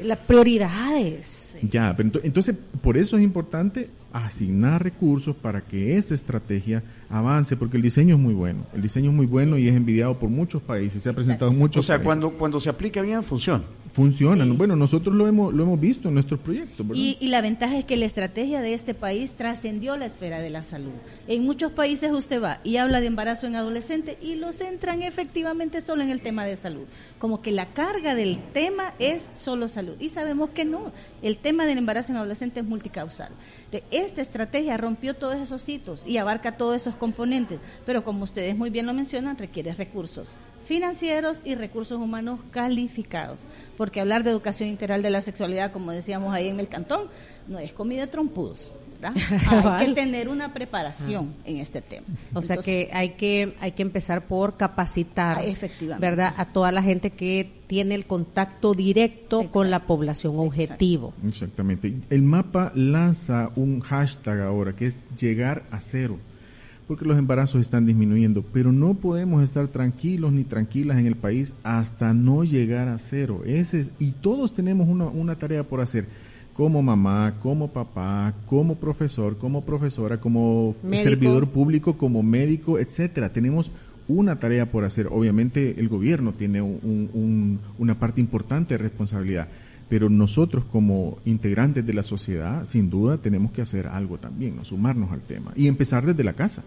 [0.00, 1.56] las prioridades.
[1.62, 7.76] Ya, pero entonces por eso es importante asignar recursos para que esta estrategia avance, porque
[7.76, 8.64] el diseño es muy bueno.
[8.72, 11.02] El diseño es muy bueno y es envidiado por muchos países.
[11.02, 14.56] Se ha presentado en muchos O sea, cuando cuando se aplica bien funciona funcionan.
[14.56, 16.86] Bueno, nosotros lo hemos, lo hemos visto en nuestros proyectos.
[16.94, 20.50] Y, y, la ventaja es que la estrategia de este país trascendió la esfera de
[20.50, 20.92] la salud.
[21.26, 25.80] En muchos países usted va y habla de embarazo en adolescente y lo centran efectivamente
[25.80, 26.84] solo en el tema de salud.
[27.18, 29.96] Como que la carga del tema es solo salud.
[30.00, 30.92] Y sabemos que no.
[31.22, 33.32] El tema del embarazo en adolescente es multicausal.
[33.90, 37.58] Esta estrategia rompió todos esos hitos y abarca todos esos componentes.
[37.84, 40.36] Pero como ustedes muy bien lo mencionan, requiere recursos
[40.70, 43.40] financieros y recursos humanos calificados.
[43.76, 47.08] Porque hablar de educación integral de la sexualidad, como decíamos ahí en el cantón,
[47.48, 48.68] no es comida de trompudos.
[49.50, 51.42] hay que tener una preparación ah.
[51.46, 52.06] en este tema.
[52.34, 56.06] O sea que hay que hay que empezar por capacitar, ah, efectivamente.
[56.06, 56.34] ¿verdad?
[56.36, 61.14] A toda la gente que tiene el contacto directo con la población objetivo.
[61.26, 61.94] Exactamente.
[62.10, 66.18] El mapa lanza un hashtag ahora que es llegar a cero
[66.90, 71.54] porque los embarazos están disminuyendo, pero no podemos estar tranquilos ni tranquilas en el país
[71.62, 73.42] hasta no llegar a cero.
[73.46, 76.06] Ese y todos tenemos una, una tarea por hacer,
[76.52, 83.32] como mamá, como papá, como profesor, como profesora, como servidor público, como médico, etcétera.
[83.32, 83.70] Tenemos
[84.08, 85.06] una tarea por hacer.
[85.12, 89.46] Obviamente el gobierno tiene una parte importante de responsabilidad,
[89.88, 94.64] pero nosotros como integrantes de la sociedad, sin duda, tenemos que hacer algo también, ¿no?
[94.64, 96.64] sumarnos al tema y empezar desde la casa.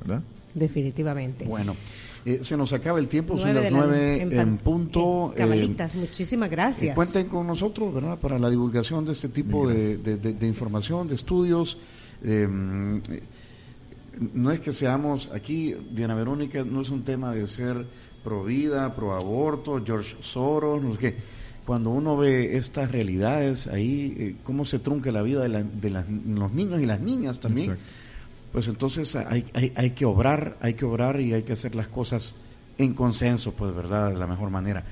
[0.00, 0.22] ¿Verdad?
[0.54, 1.44] Definitivamente.
[1.44, 1.76] Bueno,
[2.24, 5.32] eh, se nos acaba el tiempo, son las nueve en, punto.
[5.36, 6.94] cabalitas, muchísimas gracias.
[6.94, 8.18] cuenten con nosotros, ¿verdad?
[8.18, 11.78] Para la divulgación de este tipo de, información, de estudios.
[12.22, 13.00] Em,
[14.34, 17.86] no es que seamos aquí, Diana Verónica, no es un tema de ser
[18.24, 21.14] pro vida, pro aborto, George Soros, no sé qué.
[21.64, 26.80] Cuando uno ve estas realidades ahí, eh, cómo se trunca la vida de, los niños
[26.80, 27.76] y las niñas también
[28.58, 31.86] pues entonces hay, hay, hay, que obrar, hay que obrar y hay que hacer las
[31.86, 32.34] cosas
[32.76, 34.10] en consenso, pues, ¿verdad?
[34.10, 34.82] De la mejor manera.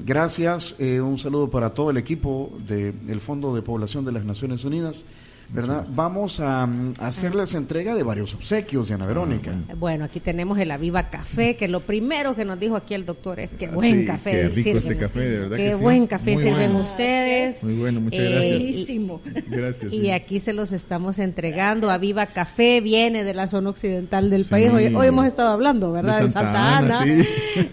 [0.00, 4.64] Gracias, eh, un saludo para todo el equipo del Fondo de Población de las Naciones
[4.64, 5.04] Unidas
[5.50, 5.86] ¿verdad?
[5.90, 6.68] Vamos a,
[7.00, 9.52] hacerles entrega de varios obsequios, Ana Verónica.
[9.68, 13.06] Ah, bueno, aquí tenemos el Aviva Café, que lo primero que nos dijo aquí el
[13.06, 14.32] doctor es que buen café.
[14.32, 15.56] Qué rico este café, de verdad.
[15.56, 17.62] Qué buen café sirven ustedes.
[17.64, 18.88] Muy bueno, muchas gracias.
[18.88, 19.08] Y,
[19.46, 19.92] gracias.
[19.92, 21.90] Y aquí se los estamos entregando.
[21.90, 24.70] Aviva Café viene de la zona occidental del país.
[24.72, 26.22] Hoy, hemos estado hablando, ¿verdad?
[26.22, 27.04] De Santa, Ana.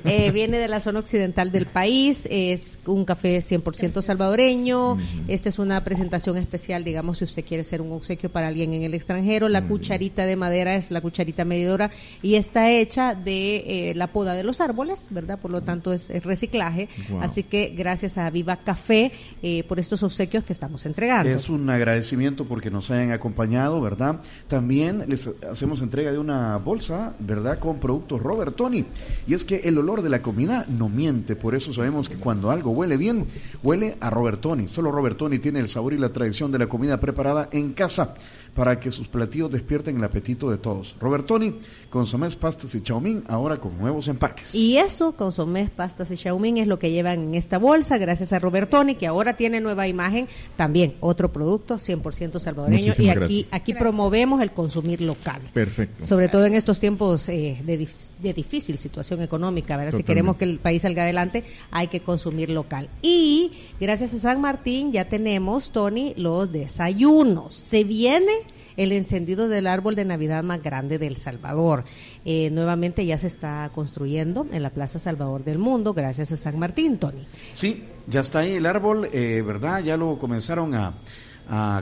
[0.03, 2.27] Eh, viene de la zona occidental del país.
[2.29, 4.97] Es un café 100% salvadoreño.
[5.27, 8.83] Esta es una presentación especial, digamos, si usted quiere ser un obsequio para alguien en
[8.83, 9.49] el extranjero.
[9.49, 11.91] La cucharita de madera es la cucharita medidora
[12.21, 15.39] y está hecha de eh, la poda de los árboles, ¿verdad?
[15.39, 16.89] Por lo tanto es, reciclaje.
[17.21, 21.29] Así que gracias a Viva Café eh, por estos obsequios que estamos entregando.
[21.29, 24.21] Es un agradecimiento porque nos hayan acompañado, ¿verdad?
[24.47, 27.59] También les hacemos entrega de una bolsa, ¿verdad?
[27.59, 28.85] Con productos Robert Tony.
[29.27, 32.51] Y es que el olor de la comida no miente, por eso sabemos que cuando
[32.51, 33.25] algo huele bien,
[33.63, 34.67] huele a Robert Tony.
[34.67, 38.15] Solo Robert Tony tiene el sabor y la tradición de la comida preparada en casa
[38.53, 40.95] para que sus platillos despierten el apetito de todos.
[40.99, 41.55] Robertoni,
[41.89, 44.53] consomés, pastas y chaumín, ahora con nuevos empaques.
[44.53, 48.39] Y eso, consomés, pastas y chaumín, es lo que llevan en esta bolsa, gracias a
[48.39, 50.27] Robertoni, que ahora tiene nueva imagen,
[50.57, 52.93] también otro producto 100% salvadoreño.
[52.97, 55.41] y aquí, aquí promovemos el consumir local.
[55.53, 56.05] Perfecto.
[56.05, 59.97] Sobre todo en estos tiempos eh, de, difícil situación económica, ¿verdad?
[59.97, 62.89] Si queremos que el país salga adelante, hay que consumir local.
[63.01, 67.55] Y gracias a San Martín ya tenemos, Tony, los desayunos.
[67.55, 68.41] Se viene
[68.77, 71.83] el encendido del árbol de Navidad más grande del Salvador.
[72.25, 76.59] Eh, nuevamente ya se está construyendo en la Plaza Salvador del Mundo, gracias a San
[76.59, 77.25] Martín, Tony.
[77.53, 79.83] Sí, ya está ahí el árbol, eh, ¿verdad?
[79.83, 80.93] Ya lo comenzaron a,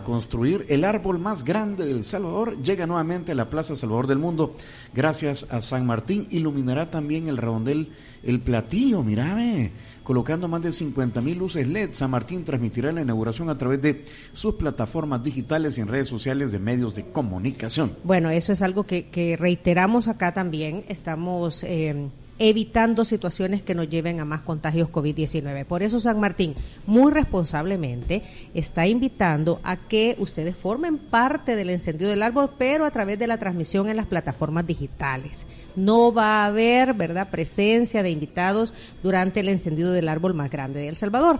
[0.03, 0.65] construir.
[0.67, 4.55] El árbol más grande del Salvador llega nuevamente a la Plaza Salvador del Mundo,
[4.95, 6.27] gracias a San Martín.
[6.31, 7.89] Iluminará también el redondel,
[8.23, 9.71] el platillo, mírame
[10.09, 11.91] colocando más de 50 mil luces LED.
[11.93, 16.51] San Martín transmitirá la inauguración a través de sus plataformas digitales y en redes sociales
[16.51, 17.91] de medios de comunicación.
[18.03, 20.83] Bueno, eso es algo que, reiteramos acá también.
[20.87, 22.09] Estamos eh,
[22.39, 25.65] evitando situaciones que nos lleven a más contagios COVID-19.
[25.65, 26.55] Por eso San Martín,
[26.87, 28.23] muy responsablemente,
[28.53, 33.27] está invitando a que ustedes formen parte del encendido del árbol, pero a través de
[33.27, 35.45] la transmisión en las plataformas digitales.
[35.75, 38.73] No va a haber, ¿verdad?, presencia de invitados
[39.03, 41.39] durante el encendido del árbol más grande de El Salvador.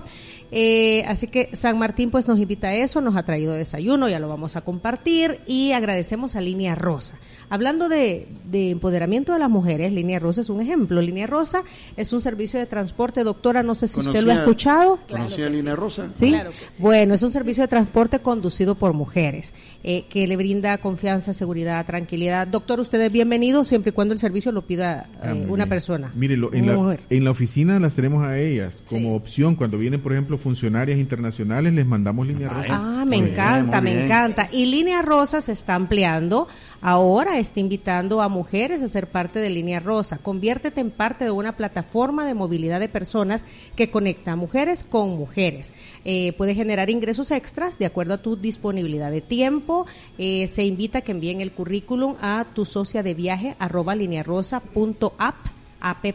[0.52, 4.20] Eh, así que San Martín pues nos invita a eso, nos ha traído desayuno, ya
[4.20, 7.16] lo vamos a compartir y agradecemos a Línea Rosa.
[7.52, 11.02] Hablando de, empoderamiento de las mujeres, Línea Rosa es un ejemplo.
[11.02, 11.64] Línea Rosa
[11.98, 15.00] es un servicio de transporte, doctora, no sé si usted lo ha escuchado.
[15.10, 16.08] ¿Conocía Línea Rosa?
[16.10, 16.36] ¿Sí?
[16.78, 21.86] Bueno, es un servicio de transporte conducido por mujeres, eh, que le brinda confianza, seguridad,
[21.86, 22.48] tranquilidad.
[22.48, 26.12] Doctor, usted es bienvenido siempre y cuando el servicio lo pida ah, eh, una persona.
[26.16, 29.56] Mire, en, la, en la oficina las tenemos a ellas como opción.
[29.56, 32.80] Cuando vienen, por ejemplo, funcionarias internacionales, les mandamos Línea Rosa.
[32.80, 34.50] Ah, me encanta, me encanta.
[34.52, 36.48] Y Línea Rosa se está ampliando
[36.82, 40.18] Ahora está invitando a mujeres a ser parte de Línea Rosa.
[40.18, 43.44] Conviértete en parte de una plataforma de movilidad de personas
[43.76, 45.74] que conecta a mujeres con mujeres.
[46.06, 49.88] Eh, puede generar ingresos extras de acuerdo a tu disponibilidad de tiempo.
[50.18, 55.60] Eh, se invita a que envíen el currículum a tu socia de viaje arroba linearosa.app
[55.82, 56.06] app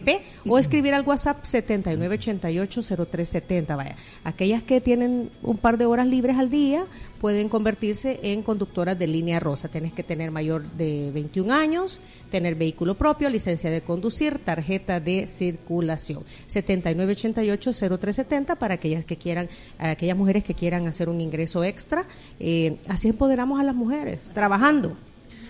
[0.46, 3.76] o escribir al WhatsApp 79880370.
[3.76, 6.86] Vaya, aquellas que tienen un par de horas libres al día
[7.24, 9.68] pueden convertirse en conductoras de línea rosa.
[9.68, 15.26] Tienes que tener mayor de 21 años, tener vehículo propio, licencia de conducir, tarjeta de
[15.26, 16.22] circulación.
[16.50, 19.48] 79880370 para aquellas que quieran,
[19.78, 22.04] aquellas mujeres que quieran hacer un ingreso extra.
[22.38, 24.94] Eh, así empoderamos a las mujeres, trabajando.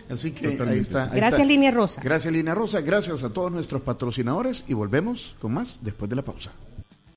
[0.08, 1.06] Así que ahí está.
[1.06, 2.00] gracias, Línea Rosa.
[2.04, 2.82] Gracias, Línea Rosa.
[2.82, 6.52] Gracias a todos nuestros patrocinadores y volvemos con más después de la pausa.